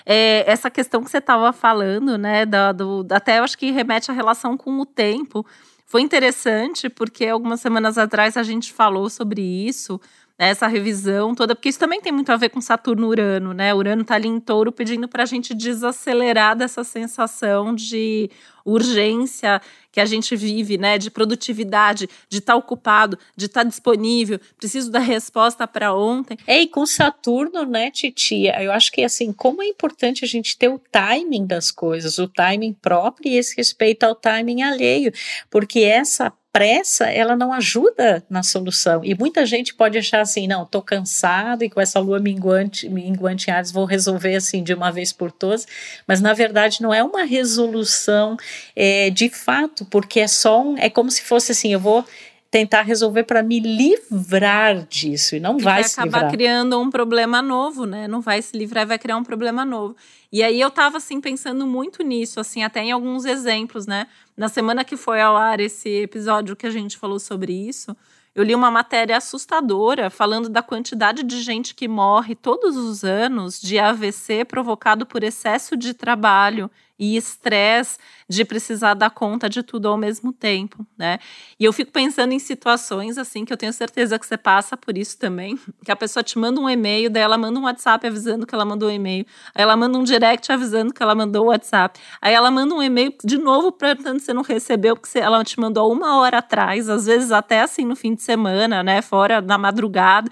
É, 0.06 0.44
essa 0.46 0.70
questão 0.70 1.02
que 1.02 1.10
você 1.10 1.16
estava 1.16 1.50
falando, 1.52 2.18
né, 2.18 2.44
da, 2.44 2.72
do, 2.72 3.06
até 3.10 3.38
eu 3.38 3.44
acho 3.44 3.56
que 3.56 3.70
remete 3.70 4.10
à 4.10 4.14
relação 4.14 4.54
com 4.54 4.78
o 4.78 4.84
tempo, 4.84 5.46
foi 5.94 6.02
interessante 6.02 6.88
porque 6.88 7.24
algumas 7.24 7.60
semanas 7.60 7.96
atrás 7.96 8.36
a 8.36 8.42
gente 8.42 8.72
falou 8.72 9.08
sobre 9.08 9.40
isso, 9.40 10.00
né, 10.38 10.48
essa 10.48 10.66
revisão 10.66 11.34
toda, 11.34 11.54
porque 11.54 11.68
isso 11.68 11.78
também 11.78 12.00
tem 12.00 12.12
muito 12.12 12.30
a 12.30 12.36
ver 12.36 12.48
com 12.48 12.60
Saturno-Urano, 12.60 13.52
né? 13.52 13.72
Urano 13.72 14.02
está 14.02 14.16
ali 14.16 14.26
em 14.26 14.40
touro 14.40 14.72
pedindo 14.72 15.06
para 15.06 15.22
a 15.22 15.26
gente 15.26 15.54
desacelerar 15.54 16.56
dessa 16.56 16.82
sensação 16.82 17.72
de 17.72 18.28
urgência 18.64 19.60
que 19.92 20.00
a 20.00 20.04
gente 20.04 20.34
vive, 20.34 20.76
né? 20.76 20.98
De 20.98 21.08
produtividade, 21.08 22.08
de 22.28 22.38
estar 22.38 22.54
tá 22.54 22.58
ocupado, 22.58 23.16
de 23.36 23.46
estar 23.46 23.62
tá 23.62 23.68
disponível, 23.68 24.40
preciso 24.58 24.90
da 24.90 24.98
resposta 24.98 25.68
para 25.68 25.94
ontem. 25.94 26.36
É, 26.48 26.60
e 26.62 26.66
com 26.66 26.84
Saturno, 26.84 27.64
né, 27.64 27.92
Titia? 27.92 28.60
Eu 28.60 28.72
acho 28.72 28.90
que 28.90 29.04
assim, 29.04 29.32
como 29.32 29.62
é 29.62 29.68
importante 29.68 30.24
a 30.24 30.28
gente 30.28 30.58
ter 30.58 30.68
o 30.68 30.80
timing 30.90 31.46
das 31.46 31.70
coisas, 31.70 32.18
o 32.18 32.26
timing 32.26 32.72
próprio 32.72 33.30
e 33.30 33.36
esse 33.36 33.56
respeito 33.56 34.02
ao 34.02 34.16
timing 34.16 34.62
alheio, 34.62 35.12
porque 35.48 35.80
essa 35.80 36.32
pressa, 36.54 37.06
ela 37.10 37.34
não 37.34 37.52
ajuda 37.52 38.24
na 38.30 38.44
solução. 38.44 39.04
E 39.04 39.12
muita 39.12 39.44
gente 39.44 39.74
pode 39.74 39.98
achar 39.98 40.20
assim, 40.20 40.46
não, 40.46 40.62
estou 40.62 40.80
cansado 40.80 41.64
e 41.64 41.68
com 41.68 41.80
essa 41.80 41.98
lua 41.98 42.20
minguante, 42.20 42.88
minguante 42.88 43.50
em 43.50 43.52
Ares 43.52 43.72
vou 43.72 43.84
resolver 43.84 44.36
assim 44.36 44.62
de 44.62 44.72
uma 44.72 44.92
vez 44.92 45.12
por 45.12 45.32
todas. 45.32 45.66
Mas 46.06 46.20
na 46.20 46.32
verdade 46.32 46.80
não 46.80 46.94
é 46.94 47.02
uma 47.02 47.24
resolução 47.24 48.36
é, 48.76 49.10
de 49.10 49.28
fato, 49.30 49.84
porque 49.86 50.20
é 50.20 50.28
só 50.28 50.62
um, 50.62 50.78
é 50.78 50.88
como 50.88 51.10
se 51.10 51.22
fosse 51.22 51.50
assim, 51.50 51.72
eu 51.72 51.80
vou 51.80 52.04
tentar 52.52 52.82
resolver 52.82 53.24
para 53.24 53.42
me 53.42 53.58
livrar 53.58 54.86
disso 54.86 55.34
e 55.34 55.40
não 55.40 55.58
vai, 55.58 55.82
vai 55.82 55.82
se 55.82 56.00
livrar. 56.00 56.08
Vai 56.08 56.20
acabar 56.20 56.32
criando 56.36 56.80
um 56.80 56.88
problema 56.88 57.42
novo, 57.42 57.84
né? 57.84 58.06
Não 58.06 58.20
vai 58.20 58.40
se 58.40 58.56
livrar, 58.56 58.86
vai 58.86 58.96
criar 58.96 59.16
um 59.16 59.24
problema 59.24 59.64
novo. 59.64 59.96
E 60.30 60.40
aí 60.40 60.60
eu 60.60 60.68
estava 60.68 60.98
assim 60.98 61.20
pensando 61.20 61.66
muito 61.66 62.04
nisso, 62.04 62.38
assim, 62.38 62.62
até 62.62 62.80
em 62.80 62.92
alguns 62.92 63.24
exemplos, 63.24 63.88
né? 63.88 64.06
Na 64.36 64.48
semana 64.48 64.84
que 64.84 64.96
foi 64.96 65.20
ao 65.20 65.36
ar 65.36 65.60
esse 65.60 65.88
episódio 65.88 66.56
que 66.56 66.66
a 66.66 66.70
gente 66.70 66.98
falou 66.98 67.20
sobre 67.20 67.52
isso, 67.52 67.96
eu 68.34 68.42
li 68.42 68.52
uma 68.52 68.70
matéria 68.70 69.16
assustadora 69.16 70.10
falando 70.10 70.48
da 70.48 70.60
quantidade 70.60 71.22
de 71.22 71.40
gente 71.40 71.72
que 71.72 71.86
morre 71.86 72.34
todos 72.34 72.76
os 72.76 73.04
anos 73.04 73.60
de 73.60 73.78
AVC 73.78 74.44
provocado 74.44 75.06
por 75.06 75.22
excesso 75.22 75.76
de 75.76 75.94
trabalho 75.94 76.68
e 76.98 77.16
estresse 77.16 77.98
de 78.28 78.44
precisar 78.44 78.94
dar 78.94 79.10
conta 79.10 79.48
de 79.48 79.62
tudo 79.62 79.88
ao 79.88 79.96
mesmo 79.96 80.32
tempo, 80.32 80.86
né? 80.96 81.18
E 81.58 81.64
eu 81.64 81.72
fico 81.72 81.90
pensando 81.90 82.32
em 82.32 82.38
situações 82.38 83.18
assim 83.18 83.44
que 83.44 83.52
eu 83.52 83.56
tenho 83.56 83.72
certeza 83.72 84.18
que 84.18 84.26
você 84.26 84.36
passa 84.36 84.76
por 84.76 84.96
isso 84.96 85.18
também, 85.18 85.58
que 85.84 85.90
a 85.90 85.96
pessoa 85.96 86.22
te 86.22 86.38
manda 86.38 86.60
um 86.60 86.70
e-mail, 86.70 87.10
daí 87.10 87.22
ela 87.22 87.36
manda 87.36 87.58
um 87.58 87.64
WhatsApp 87.64 88.06
avisando 88.06 88.46
que 88.46 88.54
ela 88.54 88.64
mandou 88.64 88.88
um 88.88 88.92
e-mail, 88.92 89.26
aí 89.54 89.62
ela 89.62 89.76
manda 89.76 89.98
um 89.98 90.04
direct 90.04 90.50
avisando 90.52 90.94
que 90.94 91.02
ela 91.02 91.14
mandou 91.14 91.46
o 91.46 91.48
WhatsApp, 91.48 92.00
aí 92.20 92.32
ela 92.32 92.50
manda 92.50 92.74
um 92.74 92.82
e-mail 92.82 93.12
de 93.24 93.36
novo 93.36 93.72
perguntando 93.72 94.20
se 94.20 94.26
você 94.26 94.32
não 94.32 94.42
recebeu, 94.42 94.96
porque 94.96 95.18
ela 95.18 95.42
te 95.44 95.58
mandou 95.58 95.92
uma 95.92 96.18
hora 96.18 96.38
atrás, 96.38 96.88
às 96.88 97.06
vezes 97.06 97.32
até 97.32 97.60
assim 97.60 97.84
no 97.84 97.96
fim 97.96 98.14
de 98.14 98.22
semana, 98.22 98.82
né? 98.82 99.02
Fora 99.02 99.40
na 99.40 99.58
madrugada. 99.58 100.30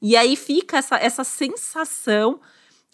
E 0.00 0.16
aí 0.16 0.36
fica 0.36 0.78
essa, 0.78 0.96
essa 0.96 1.24
sensação 1.24 2.40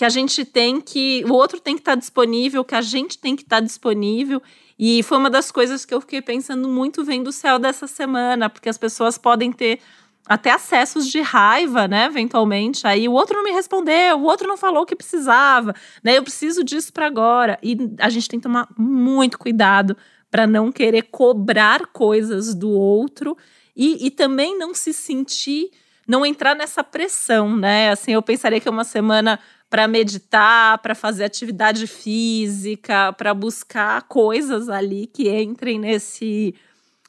que 0.02 0.06
a 0.06 0.08
gente 0.08 0.44
tem 0.44 0.80
que. 0.80 1.24
O 1.28 1.32
outro 1.32 1.60
tem 1.60 1.76
que 1.76 1.80
estar 1.80 1.92
tá 1.92 1.96
disponível, 2.00 2.64
que 2.64 2.74
a 2.74 2.80
gente 2.80 3.16
tem 3.16 3.36
que 3.36 3.44
estar 3.44 3.58
tá 3.58 3.60
disponível. 3.60 4.42
E 4.76 5.00
foi 5.04 5.16
uma 5.16 5.30
das 5.30 5.52
coisas 5.52 5.84
que 5.84 5.94
eu 5.94 6.00
fiquei 6.00 6.20
pensando 6.20 6.68
muito 6.68 7.04
vendo 7.04 7.28
o 7.28 7.32
céu 7.32 7.56
dessa 7.56 7.86
semana, 7.86 8.50
porque 8.50 8.68
as 8.68 8.76
pessoas 8.76 9.16
podem 9.16 9.52
ter 9.52 9.78
até 10.26 10.50
acessos 10.50 11.08
de 11.08 11.20
raiva, 11.20 11.86
né, 11.86 12.06
eventualmente. 12.06 12.84
Aí 12.84 13.08
o 13.08 13.12
outro 13.12 13.36
não 13.36 13.44
me 13.44 13.52
respondeu, 13.52 14.18
o 14.18 14.24
outro 14.24 14.48
não 14.48 14.56
falou 14.56 14.82
o 14.82 14.86
que 14.86 14.96
precisava, 14.96 15.72
né? 16.02 16.18
Eu 16.18 16.24
preciso 16.24 16.64
disso 16.64 16.92
para 16.92 17.06
agora. 17.06 17.56
E 17.62 17.76
a 18.00 18.08
gente 18.08 18.26
tem 18.26 18.40
que 18.40 18.44
tomar 18.48 18.66
muito 18.76 19.38
cuidado 19.38 19.96
para 20.32 20.48
não 20.48 20.72
querer 20.72 21.02
cobrar 21.12 21.86
coisas 21.92 22.56
do 22.56 22.70
outro 22.70 23.36
e, 23.76 24.04
e 24.04 24.10
também 24.10 24.58
não 24.58 24.74
se 24.74 24.92
sentir, 24.92 25.70
não 26.08 26.26
entrar 26.26 26.56
nessa 26.56 26.82
pressão, 26.82 27.56
né? 27.56 27.92
Assim, 27.92 28.14
eu 28.14 28.22
pensaria 28.22 28.58
que 28.58 28.66
é 28.66 28.70
uma 28.72 28.82
semana 28.82 29.38
para 29.72 29.88
meditar, 29.88 30.76
para 30.82 30.94
fazer 30.94 31.24
atividade 31.24 31.86
física, 31.86 33.10
para 33.14 33.32
buscar 33.32 34.02
coisas 34.02 34.68
ali 34.68 35.06
que 35.06 35.30
entrem 35.30 35.78
nesse 35.78 36.54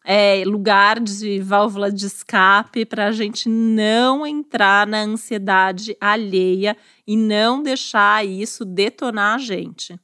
é, 0.05 0.43
lugar 0.45 1.01
de 1.01 1.41
válvula 1.41 1.91
de 1.91 2.05
escape, 2.05 2.85
para 2.85 3.07
a 3.07 3.11
gente 3.11 3.49
não 3.49 4.25
entrar 4.25 4.87
na 4.87 5.01
ansiedade 5.01 5.97
alheia 5.99 6.77
e 7.05 7.17
não 7.17 7.61
deixar 7.61 8.25
isso 8.25 8.63
detonar 8.63 9.35
a 9.35 9.39
gente. 9.39 9.99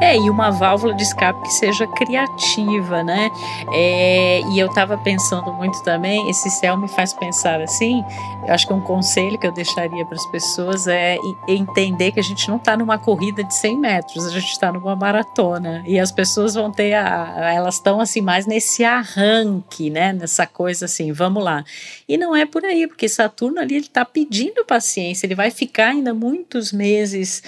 É, 0.00 0.16
e 0.16 0.30
uma 0.30 0.50
válvula 0.50 0.94
de 0.94 1.02
escape 1.02 1.40
que 1.42 1.52
seja 1.52 1.86
criativa, 1.86 3.02
né? 3.02 3.30
É, 3.72 4.40
e 4.52 4.58
eu 4.58 4.66
estava 4.66 4.98
pensando 4.98 5.52
muito 5.52 5.82
também, 5.82 6.28
esse 6.28 6.50
céu 6.50 6.76
me 6.76 6.88
faz 6.88 7.12
pensar 7.12 7.60
assim, 7.60 8.04
eu 8.46 8.52
acho 8.52 8.66
que 8.66 8.72
um 8.72 8.80
conselho 8.80 9.38
que 9.38 9.46
eu 9.46 9.52
deixaria 9.52 10.04
para 10.04 10.16
as 10.16 10.26
pessoas 10.26 10.86
é 10.86 11.16
entender 11.48 12.12
que 12.12 12.20
a 12.20 12.22
gente 12.22 12.48
não 12.48 12.56
está 12.56 12.76
numa 12.76 12.98
corrida 12.98 13.42
de 13.42 13.54
100 13.54 13.78
metros, 13.78 14.26
a 14.26 14.30
gente 14.30 14.50
está 14.50 14.72
numa 14.72 14.94
maratona. 14.94 15.82
E 15.86 15.98
as 15.98 16.12
pessoas 16.12 16.54
vão 16.54 16.70
ter, 16.70 16.94
a, 16.94 17.52
elas 17.54 17.76
estão 17.76 18.00
assim 18.00 18.20
mais 18.20 18.46
nesse 18.46 18.84
arranque, 18.84 19.90
né? 19.90 20.12
Nessa 20.12 20.46
coisa 20.46 20.84
assim, 20.84 21.12
vamos 21.12 21.42
lá. 21.42 21.64
E 22.08 22.16
não 22.16 22.34
é 22.36 22.44
por 22.44 22.64
aí, 22.64 22.86
porque 22.86 23.08
Saturno 23.08 23.60
ali 23.60 23.76
ele 23.76 23.86
está 23.86 24.04
pedindo 24.04 24.64
paciência, 24.64 25.26
ele 25.26 25.34
vai 25.34 25.50
ficar 25.50 25.88
ainda 25.88 26.12
muitos 26.12 26.72
meses 26.72 27.42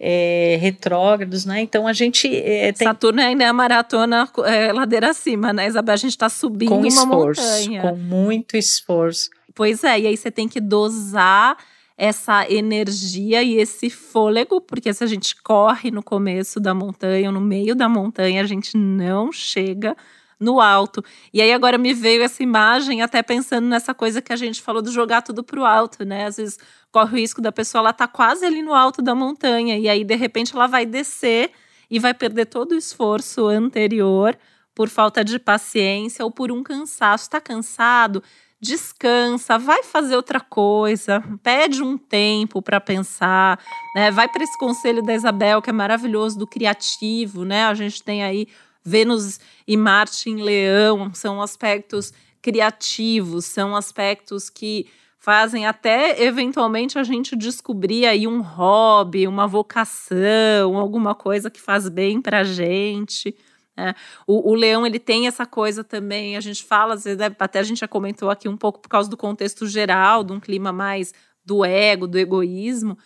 é, 0.00 0.56
retrógrados, 0.60 1.44
né? 1.44 1.60
Então 1.60 1.86
a 1.86 1.92
gente 1.92 2.28
é, 2.28 2.72
tem... 2.72 2.86
Saturno 2.86 3.20
ainda 3.20 3.44
é 3.44 3.46
a 3.46 3.52
maratona 3.52 4.28
é, 4.44 4.72
ladeira 4.72 5.10
acima, 5.10 5.52
né, 5.52 5.66
Isabel? 5.66 5.94
A 5.94 5.96
gente 5.96 6.10
está 6.10 6.28
subindo 6.28 6.70
com 6.70 6.78
uma 6.78 6.88
esforço, 6.88 7.42
montanha. 7.42 7.82
Com 7.82 7.96
muito 7.96 8.56
esforço. 8.56 9.30
Pois 9.54 9.82
é, 9.82 10.00
e 10.00 10.06
aí 10.06 10.16
você 10.16 10.30
tem 10.30 10.48
que 10.48 10.60
dosar 10.60 11.56
essa 11.96 12.48
energia 12.48 13.42
e 13.42 13.56
esse 13.56 13.90
fôlego, 13.90 14.60
porque 14.60 14.94
se 14.94 15.02
a 15.02 15.06
gente 15.06 15.34
corre 15.42 15.90
no 15.90 16.00
começo 16.00 16.60
da 16.60 16.72
montanha 16.72 17.28
ou 17.28 17.32
no 17.32 17.40
meio 17.40 17.74
da 17.74 17.88
montanha, 17.88 18.40
a 18.40 18.46
gente 18.46 18.76
não 18.76 19.32
chega 19.32 19.96
no 20.38 20.60
alto. 20.60 21.04
E 21.32 21.42
aí 21.42 21.52
agora 21.52 21.76
me 21.76 21.92
veio 21.92 22.22
essa 22.22 22.42
imagem, 22.42 23.02
até 23.02 23.22
pensando 23.22 23.66
nessa 23.66 23.92
coisa 23.92 24.22
que 24.22 24.32
a 24.32 24.36
gente 24.36 24.62
falou 24.62 24.80
do 24.80 24.92
jogar 24.92 25.22
tudo 25.22 25.42
pro 25.42 25.64
alto, 25.64 26.04
né? 26.04 26.26
Às 26.26 26.36
vezes 26.36 26.58
corre 26.90 27.12
o 27.12 27.20
risco 27.20 27.40
da 27.40 27.52
pessoa 27.52 27.80
ela 27.80 27.92
tá 27.92 28.06
quase 28.06 28.44
ali 28.44 28.62
no 28.62 28.74
alto 28.74 29.02
da 29.02 29.14
montanha 29.14 29.76
e 29.78 29.88
aí 29.88 30.04
de 30.04 30.14
repente 30.14 30.54
ela 30.54 30.66
vai 30.66 30.86
descer 30.86 31.50
e 31.90 31.98
vai 31.98 32.14
perder 32.14 32.46
todo 32.46 32.72
o 32.72 32.78
esforço 32.78 33.46
anterior 33.46 34.38
por 34.74 34.88
falta 34.88 35.24
de 35.24 35.38
paciência 35.38 36.24
ou 36.24 36.30
por 36.30 36.52
um 36.52 36.62
cansaço. 36.62 37.24
Está 37.24 37.40
cansado? 37.40 38.22
Descansa, 38.60 39.56
vai 39.56 39.84
fazer 39.84 40.16
outra 40.16 40.40
coisa, 40.40 41.22
pede 41.44 41.80
um 41.80 41.96
tempo 41.96 42.60
para 42.60 42.80
pensar, 42.80 43.58
né? 43.94 44.10
Vai 44.10 44.28
para 44.28 44.42
esse 44.42 44.58
conselho 44.58 45.00
da 45.00 45.14
Isabel 45.14 45.62
que 45.62 45.70
é 45.70 45.72
maravilhoso 45.72 46.36
do 46.36 46.46
criativo, 46.46 47.44
né? 47.44 47.64
A 47.66 47.74
gente 47.74 48.02
tem 48.02 48.24
aí 48.24 48.48
Vênus 48.88 49.38
e 49.66 49.76
Marte 49.76 50.30
em 50.30 50.42
Leão, 50.42 51.12
são 51.12 51.42
aspectos 51.42 52.12
criativos, 52.40 53.44
são 53.44 53.76
aspectos 53.76 54.48
que 54.48 54.86
fazem 55.18 55.66
até 55.66 56.22
eventualmente 56.22 56.98
a 56.98 57.02
gente 57.02 57.36
descobrir 57.36 58.06
aí 58.06 58.26
um 58.26 58.40
hobby, 58.40 59.26
uma 59.26 59.46
vocação, 59.46 60.76
alguma 60.76 61.14
coisa 61.14 61.50
que 61.50 61.60
faz 61.60 61.88
bem 61.88 62.22
para 62.22 62.40
a 62.40 62.44
gente. 62.44 63.36
Né? 63.76 63.94
O, 64.26 64.52
o, 64.52 64.54
leão 64.54 64.86
ele 64.86 64.98
tem 64.98 65.26
essa 65.26 65.44
coisa 65.44 65.84
também, 65.84 66.36
a 66.36 66.40
gente 66.40 66.64
fala, 66.64 66.96
vezes, 66.96 67.18
né, 67.18 67.34
até 67.38 67.58
a 67.58 67.62
gente 67.62 67.80
já 67.80 67.88
comentou 67.88 68.30
aqui 68.30 68.48
um 68.48 68.56
pouco 68.56 68.80
por 68.80 68.88
causa 68.88 69.10
do 69.10 69.16
contexto 69.16 69.66
geral, 69.66 70.24
de 70.24 70.32
um 70.32 70.40
clima 70.40 70.72
mais 70.72 71.12
do 71.44 71.64
ego, 71.64 72.06
do 72.06 72.18
egoísmo. 72.18 72.96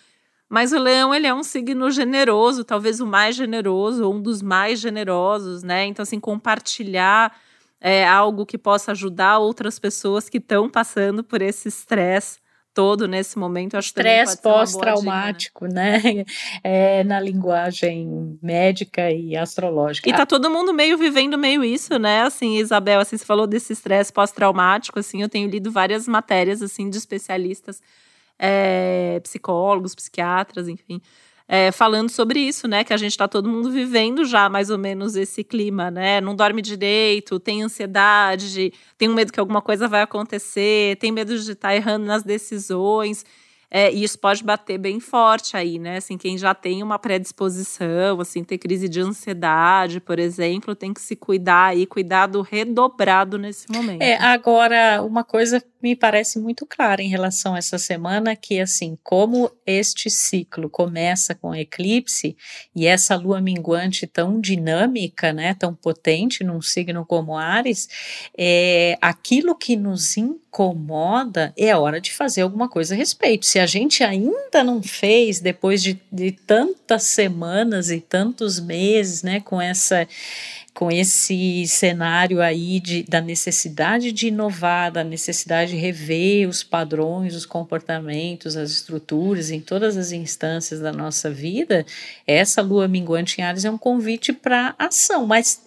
Mas 0.53 0.71
o 0.71 0.79
leão, 0.79 1.15
ele 1.15 1.27
é 1.27 1.33
um 1.33 1.43
signo 1.43 1.91
generoso, 1.91 2.62
talvez 2.62 3.01
o 3.01 3.07
mais 3.07 3.35
generoso, 3.35 4.11
um 4.11 4.21
dos 4.21 4.43
mais 4.43 4.79
generosos, 4.79 5.62
né? 5.62 5.87
Então, 5.87 6.03
assim, 6.03 6.21
compartilhar 6.21 7.35
é, 7.81 8.07
algo 8.07 8.45
que 8.45 8.59
possa 8.59 8.93
ajudar 8.93 9.38
outras 9.38 9.79
pessoas 9.79 10.29
que 10.29 10.37
estão 10.37 10.69
passando 10.69 11.25
por 11.25 11.41
esse 11.41 11.69
estresse 11.69 12.38
todo 12.75 13.09
nesse 13.09 13.38
momento. 13.38 13.79
Estresse 13.79 14.43
pós-traumático, 14.43 15.67
né? 15.67 15.99
né? 16.05 16.25
É, 16.62 17.03
na 17.03 17.19
linguagem 17.19 18.38
médica 18.43 19.11
e 19.11 19.35
astrológica. 19.35 20.11
E 20.11 20.12
tá 20.12 20.27
todo 20.27 20.51
mundo 20.51 20.75
meio 20.75 20.99
vivendo 20.99 21.38
meio 21.38 21.65
isso, 21.65 21.99
né? 21.99 22.25
Assim, 22.25 22.59
Isabel, 22.59 23.01
assim, 23.01 23.17
você 23.17 23.25
falou 23.25 23.47
desse 23.47 23.73
estresse 23.73 24.12
pós-traumático, 24.12 24.99
assim, 24.99 25.23
eu 25.23 25.31
tenho 25.31 25.49
lido 25.49 25.73
várias 25.73 26.07
matérias, 26.07 26.61
assim, 26.61 26.91
de 26.91 26.99
especialistas 26.99 27.81
é, 28.38 29.21
psicólogos, 29.23 29.95
psiquiatras, 29.95 30.68
enfim, 30.68 31.01
é, 31.49 31.71
falando 31.71 32.09
sobre 32.09 32.40
isso, 32.40 32.66
né? 32.66 32.83
Que 32.83 32.92
a 32.92 32.97
gente 32.97 33.11
está 33.11 33.29
todo 33.29 33.49
mundo 33.49 33.71
vivendo 33.71 34.25
já 34.25 34.49
mais 34.49 34.71
ou 34.71 34.79
menos 34.79 35.16
esse 35.16 35.45
clima, 35.45 35.90
né? 35.90 36.21
Não 36.21 36.35
dorme 36.35 36.62
direito, 36.62 37.38
tem 37.38 37.62
ansiedade, 37.62 38.73
tem 38.97 39.09
um 39.09 39.14
medo 39.14 39.33
que 39.33 39.40
alguma 39.40 39.61
coisa 39.61 39.87
vai 39.87 40.03
acontecer, 40.03 40.97
tem 40.97 41.12
medo 41.12 41.38
de 41.38 41.53
estar 41.53 41.68
tá 41.68 41.77
errando 41.77 42.07
nas 42.07 42.23
decisões. 42.23 43.25
É, 43.75 43.90
e 43.90 44.05
isso 44.05 44.18
pode 44.18 44.45
bater 44.45 44.77
bem 44.77 45.01
forte 45.01 45.57
aí, 45.57 45.79
né? 45.79 45.97
Assim, 45.97 46.18
quem 46.18 46.37
já 46.37 46.55
tem 46.55 46.83
uma 46.83 46.99
predisposição, 46.99 48.21
assim, 48.21 48.45
ter 48.45 48.59
crise 48.59 48.87
de 48.87 49.01
ansiedade, 49.01 49.99
por 49.99 50.18
exemplo, 50.18 50.75
tem 50.75 50.92
que 50.92 51.01
se 51.01 51.16
cuidar 51.16 51.68
aí, 51.68 51.87
cuidado 51.87 52.42
redobrado 52.42 53.38
nesse 53.38 53.73
momento. 53.73 54.03
É, 54.03 54.16
agora, 54.16 55.03
uma 55.03 55.25
coisa 55.25 55.64
me 55.83 55.97
parece 55.97 56.38
muito 56.38 56.64
clara 56.64 57.03
em 57.03 57.09
relação 57.09 57.55
a 57.55 57.59
essa 57.59 57.79
semana, 57.79 58.37
que 58.37 58.61
assim, 58.61 58.97
como 59.03 59.51
este 59.66 60.09
ciclo 60.09 60.71
começa 60.71 61.35
com 61.35 61.55
eclipse 61.55 62.37
e 62.75 62.87
essa 62.87 63.16
lua 63.16 63.40
minguante 63.40 64.07
tão 64.07 64.40
dinâmica, 64.40 65.33
né, 65.33 65.55
tão 65.55 65.75
potente 65.75 66.45
num 66.45 66.62
signo 66.62 67.05
como 67.05 67.37
Ares, 67.37 67.88
é, 68.38 68.97
aquilo 69.01 69.57
que 69.57 69.77
nos 69.77 70.16
incomoda 70.16 71.53
é 71.57 71.75
hora 71.77 72.01
de 72.01 72.12
fazer 72.12 72.42
alguma 72.42 72.68
coisa 72.68 72.95
a 72.95 72.97
respeito. 72.97 73.47
Se 73.47 73.59
a 73.59 73.66
gente 73.66 74.05
ainda 74.05 74.62
não 74.62 74.83
fez, 74.83 75.40
depois 75.40 75.83
de, 75.83 76.01
de 76.12 76.31
tantas 76.31 77.05
semanas 77.05 77.90
e 77.90 78.01
tantos 78.01 78.61
meses, 78.61 79.23
né, 79.23 79.40
com 79.40 79.61
essa 79.61 80.07
com 80.74 80.90
esse 80.90 81.66
cenário 81.66 82.40
aí 82.40 82.80
de, 82.80 83.02
da 83.02 83.20
necessidade 83.20 84.11
de 84.11 84.28
inovar, 84.28 84.90
da 84.90 85.04
necessidade 85.04 85.72
de 85.72 85.76
rever 85.76 86.48
os 86.48 86.62
padrões, 86.62 87.35
os 87.35 87.44
comportamentos, 87.44 88.56
as 88.56 88.70
estruturas 88.70 89.50
em 89.50 89.61
todas 89.61 89.96
as 89.96 90.12
instâncias 90.12 90.80
da 90.80 90.92
nossa 90.92 91.30
vida, 91.30 91.85
essa 92.26 92.62
lua 92.62 92.88
minguante 92.88 93.40
em 93.40 93.44
Ares 93.44 93.64
é 93.64 93.70
um 93.70 93.78
convite 93.78 94.32
para 94.32 94.74
ação, 94.78 95.26
mas 95.26 95.61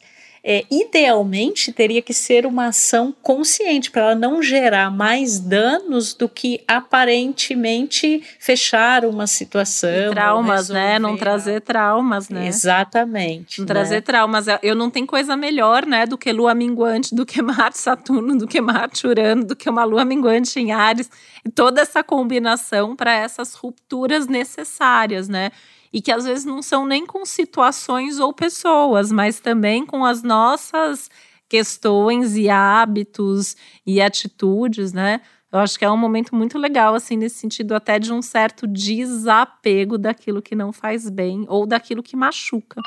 é, 0.48 0.64
idealmente 0.70 1.74
teria 1.74 2.04
que 2.04 2.14
ser 2.14 2.46
uma 2.46 2.68
ação 2.68 3.12
consciente 3.24 3.90
para 3.90 4.04
ela 4.04 4.16
não 4.16 4.44
gerar 4.44 4.92
mais 4.92 5.40
danos 5.40 6.14
do 6.14 6.30
que 6.30 6.62
aparentemente 6.68 8.22
fechar 8.40 9.06
uma 9.06 9.26
situação. 9.26 9.90
E 9.90 10.10
traumas, 10.12 10.70
né? 10.70 11.00
Não 11.00 11.18
trazer 11.18 11.62
traumas, 11.62 12.30
né? 12.30 12.46
Exatamente. 12.46 13.58
Não 13.58 13.66
né? 13.66 13.74
trazer 13.74 14.02
traumas. 14.04 14.46
Eu 14.62 14.76
não 14.76 14.92
tem 14.92 15.04
coisa 15.04 15.36
melhor, 15.36 15.84
né, 15.84 16.06
do 16.06 16.16
que 16.16 16.32
lua 16.32 16.54
minguante, 16.54 17.16
do 17.16 17.26
que 17.26 17.42
Marte 17.42 17.80
Saturno, 17.82 18.38
do 18.38 18.46
que 18.46 18.62
Marte 18.62 19.08
Urano, 19.08 19.44
do 19.44 19.56
que 19.56 19.68
uma 19.68 19.84
lua 19.84 20.06
minguante 20.06 20.60
em 20.60 20.72
Ares. 20.72 21.10
E 21.44 21.50
toda 21.50 21.82
essa 21.82 22.04
combinação 22.04 22.96
para 22.96 23.14
essas 23.16 23.56
rupturas 23.56 24.28
necessárias, 24.28 25.28
né? 25.28 25.50
E 25.96 26.02
que 26.02 26.12
às 26.12 26.26
vezes 26.26 26.44
não 26.44 26.62
são 26.62 26.86
nem 26.86 27.06
com 27.06 27.26
situações 27.26 28.20
ou 28.20 28.34
pessoas, 28.34 29.14
mas 29.14 29.40
também 29.40 29.86
com 29.86 30.04
as 30.04 30.22
nossas 30.22 31.10
questões 31.48 32.36
e 32.36 32.50
hábitos 32.50 33.56
e 33.88 34.02
atitudes, 34.02 34.92
né? 34.92 35.22
Eu 35.50 35.60
acho 35.60 35.80
que 35.80 35.86
é 35.86 35.90
um 35.90 35.96
momento 35.96 36.36
muito 36.36 36.58
legal, 36.58 36.96
assim, 36.96 37.16
nesse 37.16 37.38
sentido, 37.38 37.74
até 37.74 37.98
de 37.98 38.12
um 38.12 38.22
certo 38.22 38.68
desapego 38.68 39.98
daquilo 39.98 40.42
que 40.42 40.54
não 40.54 40.74
faz 40.74 41.10
bem 41.10 41.46
ou 41.48 41.66
daquilo 41.66 42.04
que 42.04 42.18
machuca. 42.18 42.82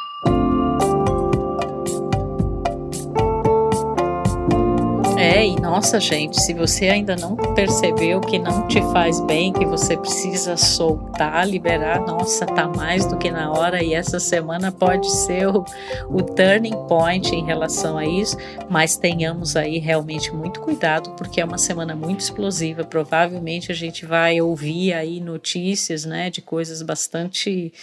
Nossa, 5.68 6.00
gente, 6.00 6.40
se 6.40 6.54
você 6.54 6.88
ainda 6.88 7.14
não 7.14 7.37
percebeu 7.37 8.22
que 8.22 8.38
não 8.38 8.66
te 8.66 8.81
faz 8.90 9.20
bem, 9.20 9.52
que 9.52 9.66
você 9.66 9.98
precisa 9.98 10.57
soltar, 10.57 11.46
liberar, 11.46 12.00
nossa, 12.00 12.46
tá 12.46 12.66
mais 12.66 13.04
do 13.04 13.18
que 13.18 13.31
na 13.31 13.52
hora 13.52 13.85
e 13.85 13.92
essa 13.92 14.18
semana 14.18 14.72
pode 14.72 15.11
ser 15.11 15.46
o, 15.46 15.66
o 16.09 16.22
turning 16.22 16.87
point 16.88 17.35
em 17.37 17.44
relação 17.44 17.98
a 17.98 18.07
isso, 18.07 18.35
mas 18.70 18.96
tenhamos 18.96 19.57
aí 19.57 19.78
realmente 19.78 20.35
muito 20.35 20.59
cuidado, 20.62 21.11
porque 21.18 21.38
é 21.38 21.44
uma 21.44 21.59
semana 21.59 21.94
muito 21.94 22.20
explosiva. 22.20 22.83
Provavelmente 22.83 23.70
a 23.70 23.74
gente 23.74 24.07
vai 24.07 24.40
ouvir 24.40 24.94
aí 24.94 25.20
notícias, 25.20 26.07
né, 26.07 26.31
de 26.31 26.40
coisas 26.40 26.81
bastante 26.81 27.74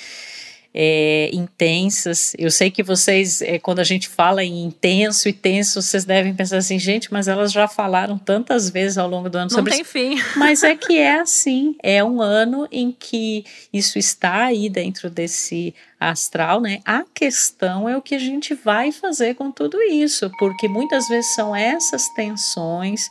é, 0.78 1.30
intensas. 1.32 2.36
Eu 2.38 2.52
sei 2.52 2.70
que 2.70 2.84
vocês, 2.84 3.42
é, 3.42 3.58
quando 3.58 3.80
a 3.80 3.84
gente 3.84 4.10
fala 4.10 4.44
em 4.44 4.66
intenso 4.66 5.30
e 5.30 5.34
tenso, 5.34 5.82
vocês 5.82 6.04
devem 6.04 6.34
pensar 6.36 6.58
assim, 6.58 6.78
gente, 6.78 7.14
mas 7.14 7.30
elas 7.30 7.54
já 7.54 7.66
falaram 7.66 8.18
tantas 8.18 8.70
vezes 8.70 8.98
ao 8.98 9.08
longo 9.08 9.30
do 9.30 9.38
ano 9.38 9.48
Não 9.50 9.58
sobre 9.58 9.72
tem 9.72 9.82
isso. 9.82 9.92
fim. 9.92 10.22
Mas 10.36 10.64
é 10.64 10.76
que 10.76 10.98
é 10.98 11.20
assim, 11.20 11.76
é 11.82 12.04
um 12.04 12.22
ano 12.22 12.68
em 12.70 12.92
que 12.92 13.46
isso 13.72 13.98
está 13.98 14.44
aí 14.46 14.70
dentro 14.70 15.10
desse 15.10 15.74
astral, 15.98 16.60
né? 16.60 16.82
A 16.84 17.04
questão 17.14 17.88
é 17.88 17.96
o 17.96 18.02
que 18.02 18.16
a 18.16 18.20
gente 18.20 18.54
vai 18.54 18.92
fazer 18.92 19.36
com 19.36 19.50
tudo 19.50 19.82
isso, 19.82 20.30
porque 20.38 20.68
muitas 20.68 21.08
vezes 21.08 21.34
são 21.34 21.56
essas 21.56 22.10
tensões 22.10 23.10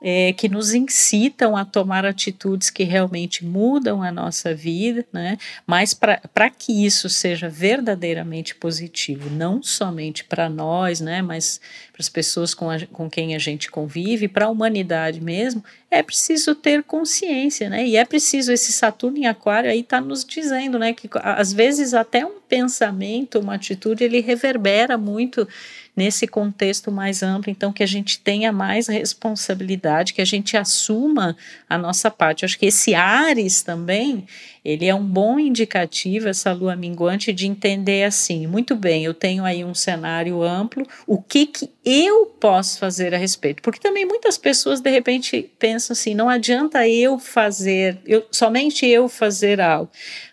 é, 0.00 0.32
que 0.32 0.48
nos 0.48 0.74
incitam 0.74 1.56
a 1.56 1.64
tomar 1.64 2.04
atitudes 2.04 2.68
que 2.68 2.84
realmente 2.84 3.44
mudam 3.44 4.02
a 4.02 4.12
nossa 4.12 4.54
vida, 4.54 5.06
né? 5.12 5.38
Mas 5.66 5.94
para 5.94 6.50
que 6.50 6.84
isso 6.84 7.08
seja 7.08 7.48
verdadeiramente 7.48 8.54
positivo, 8.54 9.30
não 9.30 9.62
somente 9.62 10.22
para 10.24 10.48
nós, 10.48 11.00
né? 11.00 11.22
Mas 11.22 11.60
para 11.92 12.02
as 12.02 12.08
pessoas 12.08 12.52
com, 12.54 12.70
a, 12.70 12.78
com 12.92 13.08
quem 13.08 13.34
a 13.34 13.38
gente 13.38 13.70
convive, 13.70 14.28
para 14.28 14.46
a 14.46 14.50
humanidade 14.50 15.20
mesmo, 15.20 15.64
é 15.90 16.02
preciso 16.02 16.54
ter 16.54 16.82
consciência, 16.82 17.70
né? 17.70 17.86
E 17.86 17.96
é 17.96 18.04
preciso 18.04 18.52
esse 18.52 18.72
Saturno 18.72 19.16
em 19.16 19.26
Aquário 19.26 19.70
aí 19.70 19.80
está 19.80 20.00
nos 20.00 20.24
dizendo, 20.24 20.78
né? 20.78 20.92
Que 20.92 21.08
às 21.22 21.52
vezes 21.52 21.94
até 21.94 22.24
um 22.24 22.38
pensamento, 22.46 23.40
uma 23.40 23.54
atitude, 23.54 24.04
ele 24.04 24.20
reverbera 24.20 24.98
muito 24.98 25.48
nesse 25.96 26.26
contexto 26.26 26.92
mais 26.92 27.22
amplo, 27.22 27.50
então 27.50 27.72
que 27.72 27.82
a 27.82 27.86
gente 27.86 28.20
tenha 28.20 28.52
mais 28.52 28.86
responsabilidade, 28.86 30.12
que 30.12 30.20
a 30.20 30.26
gente 30.26 30.56
assuma 30.56 31.36
a 31.68 31.78
nossa 31.78 32.10
parte. 32.10 32.42
Eu 32.42 32.46
acho 32.46 32.58
que 32.58 32.66
esse 32.66 32.94
Ares 32.94 33.62
também, 33.62 34.26
ele 34.66 34.86
é 34.86 34.94
um 34.94 35.04
bom 35.04 35.38
indicativo, 35.38 36.28
essa 36.28 36.52
lua 36.52 36.74
minguante, 36.74 37.32
de 37.32 37.46
entender 37.46 38.02
assim, 38.02 38.48
muito 38.48 38.74
bem, 38.74 39.04
eu 39.04 39.14
tenho 39.14 39.44
aí 39.44 39.62
um 39.64 39.74
cenário 39.74 40.42
amplo, 40.42 40.84
o 41.06 41.22
que 41.22 41.46
que 41.46 41.70
eu 41.84 42.26
posso 42.40 42.80
fazer 42.80 43.14
a 43.14 43.16
respeito? 43.16 43.62
Porque 43.62 43.78
também 43.78 44.04
muitas 44.04 44.36
pessoas, 44.36 44.80
de 44.80 44.90
repente, 44.90 45.48
pensam 45.56 45.94
assim, 45.94 46.14
não 46.14 46.28
adianta 46.28 46.88
eu 46.88 47.16
fazer, 47.16 47.98
eu, 48.04 48.26
somente 48.32 48.84
eu 48.84 49.08
fazer 49.08 49.60
algo 49.60 49.88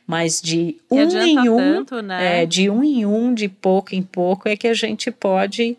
mas 0.06 0.42
de 0.42 0.78
um 0.92 1.00
em 1.00 1.50
um, 1.50 1.58
tanto, 1.58 2.02
né? 2.02 2.42
é, 2.42 2.46
de 2.46 2.70
um 2.70 2.84
em 2.84 3.06
um, 3.06 3.34
de 3.34 3.48
pouco 3.48 3.96
em 3.96 4.04
pouco, 4.04 4.50
é 4.50 4.58
que 4.58 4.68
a 4.68 4.74
gente 4.74 5.10
pode 5.10 5.78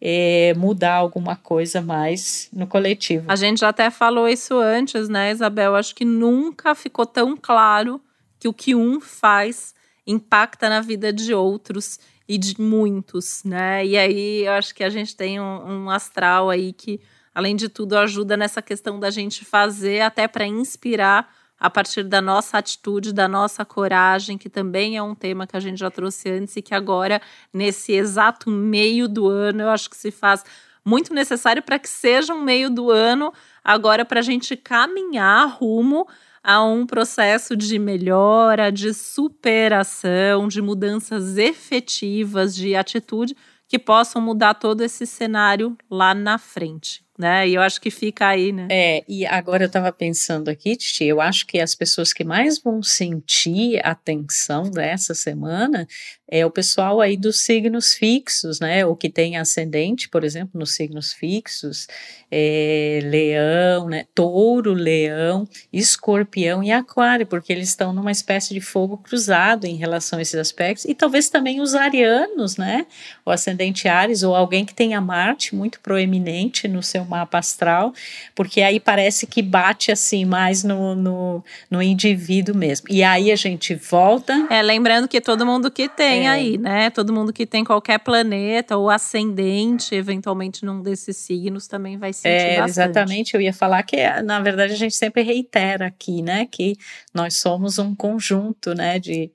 é, 0.00 0.54
mudar 0.56 0.94
alguma 0.94 1.36
coisa 1.36 1.80
mais 1.80 2.48
no 2.52 2.66
coletivo. 2.66 3.24
A 3.28 3.36
gente 3.36 3.60
já 3.60 3.68
até 3.68 3.90
falou 3.90 4.28
isso 4.28 4.58
antes, 4.58 5.08
né, 5.08 5.30
Isabel? 5.30 5.74
Acho 5.74 5.94
que 5.94 6.04
nunca 6.04 6.74
ficou 6.74 7.06
tão 7.06 7.36
claro 7.36 8.00
que 8.38 8.48
o 8.48 8.52
que 8.52 8.74
um 8.74 9.00
faz 9.00 9.74
impacta 10.06 10.68
na 10.68 10.80
vida 10.80 11.12
de 11.12 11.34
outros 11.34 11.98
e 12.28 12.38
de 12.38 12.60
muitos, 12.60 13.42
né? 13.44 13.84
E 13.84 13.96
aí 13.96 14.44
eu 14.44 14.52
acho 14.52 14.74
que 14.74 14.84
a 14.84 14.90
gente 14.90 15.16
tem 15.16 15.40
um, 15.40 15.84
um 15.84 15.90
astral 15.90 16.50
aí 16.50 16.72
que, 16.72 17.00
além 17.34 17.56
de 17.56 17.68
tudo, 17.68 17.96
ajuda 17.96 18.36
nessa 18.36 18.60
questão 18.60 19.00
da 19.00 19.10
gente 19.10 19.44
fazer 19.44 20.00
até 20.00 20.28
para 20.28 20.46
inspirar 20.46 21.32
a 21.58 21.70
partir 21.70 22.02
da 22.04 22.20
nossa 22.20 22.58
atitude, 22.58 23.12
da 23.12 23.26
nossa 23.26 23.64
coragem, 23.64 24.36
que 24.36 24.48
também 24.48 24.96
é 24.96 25.02
um 25.02 25.14
tema 25.14 25.46
que 25.46 25.56
a 25.56 25.60
gente 25.60 25.78
já 25.78 25.90
trouxe 25.90 26.30
antes 26.30 26.56
e 26.56 26.62
que 26.62 26.74
agora, 26.74 27.20
nesse 27.52 27.92
exato 27.92 28.50
meio 28.50 29.08
do 29.08 29.28
ano, 29.28 29.62
eu 29.62 29.70
acho 29.70 29.88
que 29.88 29.96
se 29.96 30.10
faz 30.10 30.44
muito 30.84 31.12
necessário 31.12 31.62
para 31.62 31.78
que 31.78 31.88
seja 31.88 32.34
um 32.34 32.42
meio 32.42 32.70
do 32.70 32.90
ano 32.90 33.32
agora 33.64 34.04
para 34.04 34.20
a 34.20 34.22
gente 34.22 34.56
caminhar 34.56 35.48
rumo 35.48 36.06
a 36.44 36.62
um 36.62 36.86
processo 36.86 37.56
de 37.56 37.78
melhora, 37.78 38.70
de 38.70 38.94
superação, 38.94 40.46
de 40.46 40.62
mudanças 40.62 41.36
efetivas 41.36 42.54
de 42.54 42.76
atitude 42.76 43.36
que 43.66 43.80
possam 43.80 44.22
mudar 44.22 44.54
todo 44.54 44.82
esse 44.82 45.06
cenário 45.06 45.76
lá 45.90 46.14
na 46.14 46.38
frente 46.38 47.05
né? 47.18 47.48
E 47.48 47.54
eu 47.54 47.62
acho 47.62 47.80
que 47.80 47.90
fica 47.90 48.28
aí, 48.28 48.52
né? 48.52 48.68
É, 48.70 49.04
e 49.08 49.24
agora 49.26 49.64
eu 49.64 49.68
estava 49.68 49.90
pensando 49.92 50.48
aqui, 50.48 50.76
Titi, 50.76 51.04
eu 51.04 51.20
acho 51.20 51.46
que 51.46 51.58
as 51.58 51.74
pessoas 51.74 52.12
que 52.12 52.24
mais 52.24 52.58
vão 52.58 52.82
sentir 52.82 53.80
a 53.84 53.94
tensão 53.94 54.70
dessa 54.70 55.14
semana 55.14 55.86
é 56.28 56.44
o 56.44 56.50
pessoal 56.50 57.00
aí 57.00 57.16
dos 57.16 57.40
signos 57.40 57.94
fixos, 57.94 58.58
né? 58.58 58.84
O 58.84 58.96
que 58.96 59.08
tem 59.08 59.36
ascendente, 59.36 60.08
por 60.08 60.24
exemplo, 60.24 60.58
nos 60.58 60.74
signos 60.74 61.12
fixos, 61.12 61.86
é, 62.30 62.98
leão, 63.04 63.88
né? 63.88 64.06
Touro, 64.12 64.72
leão, 64.72 65.48
escorpião 65.72 66.64
e 66.64 66.72
aquário, 66.72 67.26
porque 67.26 67.52
eles 67.52 67.68
estão 67.68 67.92
numa 67.92 68.10
espécie 68.10 68.52
de 68.52 68.60
fogo 68.60 68.96
cruzado 68.96 69.66
em 69.66 69.76
relação 69.76 70.18
a 70.18 70.22
esses 70.22 70.34
aspectos, 70.34 70.84
e 70.84 70.94
talvez 70.94 71.28
também 71.28 71.60
os 71.60 71.76
arianos, 71.76 72.56
né? 72.56 72.86
O 73.24 73.30
ascendente 73.30 73.86
Ares, 73.86 74.24
ou 74.24 74.34
alguém 74.34 74.64
que 74.64 74.74
tenha 74.74 75.00
Marte 75.00 75.54
muito 75.54 75.78
proeminente 75.80 76.66
no 76.66 76.82
seu 76.82 77.04
mapa 77.04 77.38
astral, 77.38 77.92
porque 78.34 78.62
aí 78.62 78.80
parece 78.80 79.28
que 79.28 79.40
bate 79.42 79.92
assim 79.92 80.24
mais 80.24 80.64
no, 80.64 80.96
no, 80.96 81.44
no 81.70 81.80
indivíduo 81.80 82.56
mesmo. 82.56 82.88
E 82.90 83.04
aí 83.04 83.30
a 83.30 83.36
gente 83.36 83.76
volta. 83.76 84.46
É, 84.50 84.60
lembrando 84.60 85.06
que 85.06 85.20
todo 85.20 85.46
mundo 85.46 85.70
que 85.70 85.88
tem 85.88 86.15
é. 86.24 86.28
aí, 86.28 86.58
né? 86.58 86.90
Todo 86.90 87.12
mundo 87.12 87.32
que 87.32 87.46
tem 87.46 87.64
qualquer 87.64 87.98
planeta 87.98 88.76
ou 88.76 88.90
ascendente, 88.90 89.94
eventualmente 89.94 90.64
num 90.64 90.82
desses 90.82 91.16
signos, 91.16 91.66
também 91.66 91.96
vai 91.96 92.12
sentir 92.12 92.28
é, 92.28 92.56
bastante. 92.60 92.90
Exatamente, 92.90 93.34
eu 93.34 93.40
ia 93.40 93.52
falar 93.52 93.82
que, 93.82 93.96
na 94.22 94.40
verdade, 94.40 94.72
a 94.72 94.76
gente 94.76 94.94
sempre 94.94 95.22
reitera 95.22 95.86
aqui, 95.86 96.22
né? 96.22 96.46
Que 96.50 96.76
nós 97.12 97.36
somos 97.36 97.78
um 97.78 97.94
conjunto, 97.94 98.74
né? 98.74 98.98
De, 98.98 99.30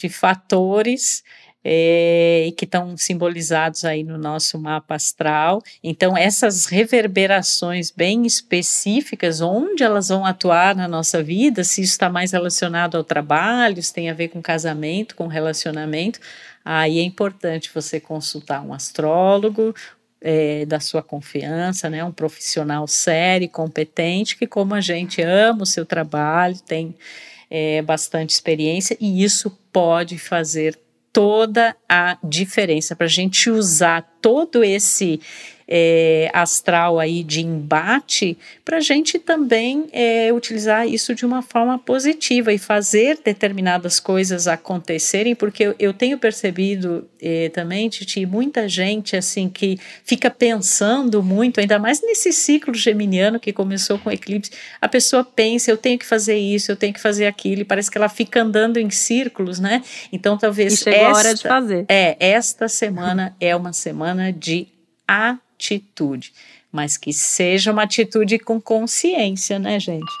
de 0.00 0.08
fatores 0.08 1.22
e 1.68 2.54
que 2.56 2.64
estão 2.64 2.96
simbolizados 2.96 3.84
aí 3.84 4.04
no 4.04 4.16
nosso 4.16 4.56
mapa 4.56 4.94
astral. 4.94 5.60
Então, 5.82 6.16
essas 6.16 6.66
reverberações 6.66 7.90
bem 7.90 8.24
específicas, 8.24 9.40
onde 9.40 9.82
elas 9.82 10.08
vão 10.08 10.24
atuar 10.24 10.76
na 10.76 10.86
nossa 10.86 11.20
vida, 11.24 11.64
se 11.64 11.82
isso 11.82 11.92
está 11.92 12.08
mais 12.08 12.30
relacionado 12.30 12.96
ao 12.96 13.02
trabalho, 13.02 13.82
se 13.82 13.92
tem 13.92 14.08
a 14.08 14.14
ver 14.14 14.28
com 14.28 14.40
casamento, 14.40 15.16
com 15.16 15.26
relacionamento, 15.26 16.20
aí 16.64 17.00
é 17.00 17.02
importante 17.02 17.70
você 17.74 17.98
consultar 17.98 18.64
um 18.64 18.72
astrólogo, 18.72 19.74
é, 20.20 20.64
da 20.66 20.78
sua 20.78 21.02
confiança, 21.02 21.90
né, 21.90 22.02
um 22.04 22.12
profissional 22.12 22.86
sério, 22.86 23.48
competente, 23.48 24.36
que 24.36 24.46
como 24.46 24.74
a 24.74 24.80
gente 24.80 25.20
ama 25.20 25.64
o 25.64 25.66
seu 25.66 25.84
trabalho, 25.84 26.58
tem 26.60 26.94
é, 27.50 27.82
bastante 27.82 28.30
experiência 28.30 28.96
e 29.00 29.22
isso 29.22 29.50
pode 29.72 30.18
fazer 30.18 30.78
toda 31.16 31.74
a 31.88 32.18
diferença. 32.22 32.94
Para 32.94 33.06
a 33.06 33.08
gente 33.08 33.48
usar 33.48 34.02
todo 34.20 34.62
esse 34.62 35.18
é, 35.68 36.30
astral 36.32 36.98
aí 36.98 37.22
de 37.24 37.40
embate, 37.40 38.38
para 38.64 38.76
a 38.76 38.80
gente 38.80 39.18
também 39.18 39.86
é, 39.92 40.32
utilizar 40.32 40.86
isso 40.86 41.14
de 41.14 41.26
uma 41.26 41.42
forma 41.42 41.78
positiva 41.78 42.52
e 42.52 42.58
fazer 42.58 43.18
determinadas 43.24 43.98
coisas 43.98 44.46
acontecerem, 44.46 45.34
porque 45.34 45.64
eu, 45.64 45.74
eu 45.78 45.92
tenho 45.92 46.18
percebido 46.18 47.08
é, 47.20 47.48
também, 47.48 47.88
Titi, 47.88 48.24
muita 48.24 48.68
gente 48.68 49.16
assim 49.16 49.48
que 49.48 49.78
fica 50.04 50.30
pensando 50.30 51.22
muito, 51.22 51.60
ainda 51.60 51.78
mais 51.78 52.00
nesse 52.00 52.32
ciclo 52.32 52.74
geminiano 52.74 53.40
que 53.40 53.52
começou 53.52 53.98
com 53.98 54.08
o 54.08 54.12
eclipse, 54.12 54.52
a 54.80 54.88
pessoa 54.88 55.24
pensa, 55.24 55.70
eu 55.70 55.76
tenho 55.76 55.98
que 55.98 56.06
fazer 56.06 56.36
isso, 56.36 56.70
eu 56.70 56.76
tenho 56.76 56.92
que 56.92 57.00
fazer 57.00 57.26
aquilo, 57.26 57.62
e 57.62 57.64
parece 57.64 57.90
que 57.90 57.98
ela 57.98 58.08
fica 58.08 58.42
andando 58.42 58.76
em 58.76 58.90
círculos, 58.90 59.58
né? 59.58 59.82
Então 60.12 60.38
talvez 60.38 60.74
e 60.74 60.76
chegou 60.76 61.00
esta, 61.00 61.10
a 61.10 61.16
hora 61.16 61.34
de 61.34 61.42
fazer. 61.42 61.84
É, 61.88 62.16
esta 62.20 62.68
semana 62.68 63.34
é 63.40 63.54
uma 63.56 63.72
semana 63.72 64.32
de 64.32 64.68
a 65.08 65.38
atitude, 65.56 66.32
mas 66.70 66.96
que 66.96 67.12
seja 67.12 67.72
uma 67.72 67.82
atitude 67.82 68.38
com 68.38 68.60
consciência, 68.60 69.58
né, 69.58 69.80
gente? 69.80 70.12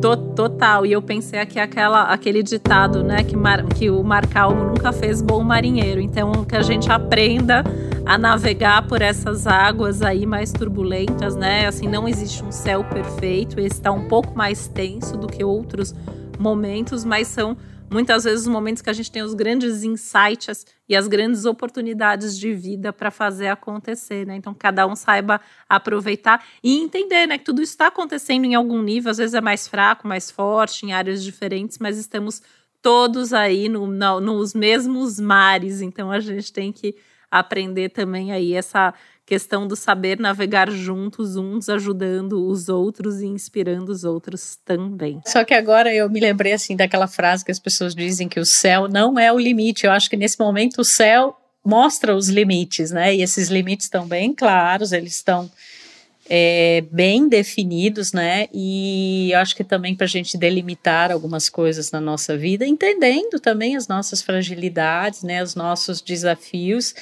Total, 0.00 0.86
e 0.86 0.92
eu 0.92 1.02
pensei 1.02 1.40
aqui 1.40 1.58
aquela, 1.58 2.04
aquele 2.04 2.42
ditado, 2.42 3.02
né, 3.02 3.24
que, 3.24 3.36
mar, 3.36 3.64
que 3.66 3.90
o 3.90 4.02
nunca 4.02 4.92
fez 4.92 5.20
bom 5.20 5.42
marinheiro. 5.42 6.00
Então, 6.00 6.44
que 6.44 6.54
a 6.54 6.62
gente 6.62 6.90
aprenda 6.90 7.64
a 8.06 8.16
navegar 8.16 8.86
por 8.86 9.02
essas 9.02 9.46
águas 9.46 10.00
aí 10.00 10.24
mais 10.24 10.52
turbulentas, 10.52 11.34
né? 11.34 11.66
Assim, 11.66 11.88
não 11.88 12.08
existe 12.08 12.42
um 12.42 12.52
céu 12.52 12.84
perfeito, 12.84 13.60
está 13.60 13.90
um 13.90 14.06
pouco 14.06 14.36
mais 14.36 14.68
tenso 14.68 15.16
do 15.16 15.26
que 15.26 15.42
outros 15.42 15.94
momentos, 16.38 17.04
mas 17.04 17.26
são 17.26 17.56
muitas 17.90 18.24
vezes 18.24 18.42
os 18.42 18.48
momentos 18.48 18.82
que 18.82 18.90
a 18.90 18.92
gente 18.92 19.10
tem 19.10 19.22
os 19.22 19.34
grandes 19.34 19.82
insights 19.82 20.66
e 20.88 20.96
as 20.96 21.08
grandes 21.08 21.44
oportunidades 21.44 22.38
de 22.38 22.52
vida 22.52 22.92
para 22.92 23.10
fazer 23.10 23.48
acontecer, 23.48 24.26
né? 24.26 24.36
Então 24.36 24.54
cada 24.54 24.86
um 24.86 24.94
saiba 24.94 25.40
aproveitar 25.68 26.44
e 26.62 26.78
entender, 26.78 27.26
né, 27.26 27.38
que 27.38 27.44
tudo 27.44 27.62
está 27.62 27.88
acontecendo 27.88 28.44
em 28.44 28.54
algum 28.54 28.82
nível, 28.82 29.10
às 29.10 29.18
vezes 29.18 29.34
é 29.34 29.40
mais 29.40 29.66
fraco, 29.66 30.06
mais 30.06 30.30
forte, 30.30 30.86
em 30.86 30.92
áreas 30.92 31.22
diferentes, 31.22 31.78
mas 31.78 31.98
estamos 31.98 32.42
todos 32.80 33.32
aí 33.32 33.68
no, 33.68 33.86
no, 33.86 34.20
nos 34.20 34.54
mesmos 34.54 35.18
mares, 35.18 35.80
então 35.80 36.10
a 36.10 36.20
gente 36.20 36.52
tem 36.52 36.72
que 36.72 36.94
aprender 37.30 37.90
também 37.90 38.32
aí 38.32 38.54
essa 38.54 38.94
questão 39.28 39.68
do 39.68 39.76
saber 39.76 40.18
navegar 40.18 40.70
juntos, 40.70 41.36
uns 41.36 41.68
ajudando 41.68 42.48
os 42.48 42.70
outros 42.70 43.20
e 43.20 43.26
inspirando 43.26 43.92
os 43.92 44.02
outros 44.02 44.58
também. 44.64 45.20
Só 45.26 45.44
que 45.44 45.52
agora 45.52 45.94
eu 45.94 46.08
me 46.08 46.18
lembrei 46.18 46.54
assim 46.54 46.74
daquela 46.74 47.06
frase 47.06 47.44
que 47.44 47.50
as 47.50 47.58
pessoas 47.58 47.94
dizem 47.94 48.26
que 48.26 48.40
o 48.40 48.46
céu 48.46 48.88
não 48.88 49.18
é 49.18 49.30
o 49.30 49.38
limite. 49.38 49.84
Eu 49.84 49.92
acho 49.92 50.08
que 50.08 50.16
nesse 50.16 50.40
momento 50.40 50.80
o 50.80 50.84
céu 50.84 51.36
mostra 51.62 52.16
os 52.16 52.30
limites, 52.30 52.90
né? 52.90 53.14
E 53.14 53.20
esses 53.20 53.50
limites 53.50 53.84
estão 53.84 54.08
bem 54.08 54.32
claros, 54.32 54.92
eles 54.92 55.16
estão 55.16 55.50
é, 56.26 56.82
bem 56.90 57.28
definidos, 57.28 58.14
né? 58.14 58.46
E 58.50 59.30
acho 59.34 59.54
que 59.54 59.62
também 59.62 59.94
para 59.94 60.06
a 60.06 60.08
gente 60.08 60.38
delimitar 60.38 61.12
algumas 61.12 61.50
coisas 61.50 61.90
na 61.90 62.00
nossa 62.00 62.34
vida, 62.34 62.66
entendendo 62.66 63.38
também 63.38 63.76
as 63.76 63.86
nossas 63.86 64.22
fragilidades, 64.22 65.22
né? 65.22 65.42
Os 65.42 65.54
nossos 65.54 66.00
desafios. 66.00 66.94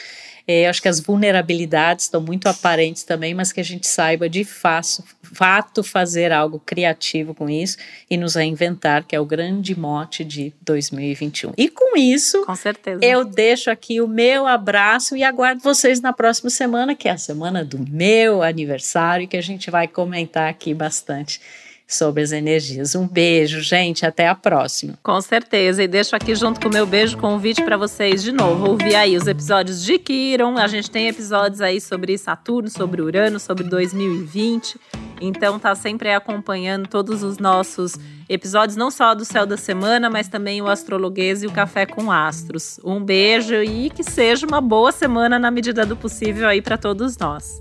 É, 0.49 0.69
acho 0.69 0.81
que 0.81 0.89
as 0.89 1.01
vulnerabilidades 1.01 2.05
estão 2.05 2.21
muito 2.21 2.49
aparentes 2.49 3.03
também, 3.03 3.35
mas 3.35 3.53
que 3.53 3.61
a 3.61 3.65
gente 3.65 3.87
saiba 3.87 4.29
de 4.29 4.45
fato, 4.45 5.03
fato 5.23 5.83
fazer 5.83 6.31
algo 6.31 6.61
criativo 6.65 7.35
com 7.35 7.51
isso 7.51 7.77
e 8.09 8.17
nos 8.17 8.37
reinventar, 8.37 9.05
que 9.05 9.17
é 9.17 9.21
o 9.21 9.25
grande 9.25 9.79
mote 9.79 10.25
de 10.25 10.55
2021. 10.63 11.53
E 11.57 11.69
com 11.69 11.97
isso, 11.97 12.45
com 12.47 12.55
certeza. 12.55 13.01
eu 13.05 13.25
deixo 13.25 13.71
aqui 13.71 14.01
o 14.01 14.07
meu 14.07 14.47
abraço 14.47 15.17
e 15.17 15.25
aguardo 15.25 15.61
vocês 15.63 16.01
na 16.01 16.13
próxima 16.13 16.49
semana, 16.49 16.95
que 16.95 17.09
é 17.09 17.13
a 17.13 17.19
semana 17.19 17.65
do 17.65 17.79
meu 17.79 18.43
aniversário, 18.43 19.27
que 19.27 19.37
a 19.37 19.43
gente 19.43 19.69
vai 19.69 19.89
comentar 19.89 20.49
aqui 20.49 20.73
bastante 20.73 21.41
sobre 21.87 22.23
as 22.23 22.33
energias. 22.33 22.95
Um 22.95 23.07
beijo, 23.07 23.61
gente, 23.61 24.05
até 24.05 24.29
a 24.29 24.35
próxima. 24.35 24.95
Com 25.03 25.21
certeza, 25.21 25.83
e 25.83 25.89
deixo 25.89 26.17
aqui 26.17 26.35
junto 26.35 26.61
com 26.61 26.69
o 26.69 26.73
meu 26.73 26.87
beijo 26.87 27.17
convite 27.17 27.63
para 27.63 27.77
vocês 27.77 28.23
de 28.23 28.33
novo 28.33 28.71
ouvir 28.71 28.95
aí 28.95 29.17
os 29.17 29.27
episódios 29.27 29.83
de 29.83 29.99
Kiron. 29.99 30.59
A 30.59 30.67
gente 30.67 30.91
tem 30.91 31.07
episódios 31.07 31.61
aí 31.61 31.81
sobre 31.81 32.19
Saturno, 32.19 32.69
sobre 32.69 33.01
Urano, 33.01 33.39
sobre 33.39 33.65
2020. 33.65 34.81
Então 35.21 35.59
tá 35.59 35.75
sempre 35.75 36.13
acompanhando 36.13 36.89
todos 36.89 37.23
os 37.23 37.39
nossos 37.39 37.97
episódios, 38.29 38.77
não 38.77 38.91
só 38.91 39.15
do 39.15 39.25
Céu 39.25 39.47
da 39.47 39.57
Semana, 39.57 40.11
mas 40.11 40.29
também 40.29 40.61
o 40.61 40.67
Astrologuês 40.67 41.43
e 41.43 41.47
o 41.47 41.53
Café 41.53 41.87
com 41.87 42.11
Astros. 42.11 42.81
Um 42.85 43.01
beijo 43.01 43.55
e 43.55 43.91
que 43.91 44.03
seja 44.03 44.47
uma 44.47 44.61
boa 44.61 44.91
semana 44.91 45.39
na 45.39 45.51
medida 45.51 45.87
do 45.87 45.97
possível 45.97 46.49
aí 46.49 46.61
para 46.61 46.77
todos 46.77 47.17
nós. 47.17 47.61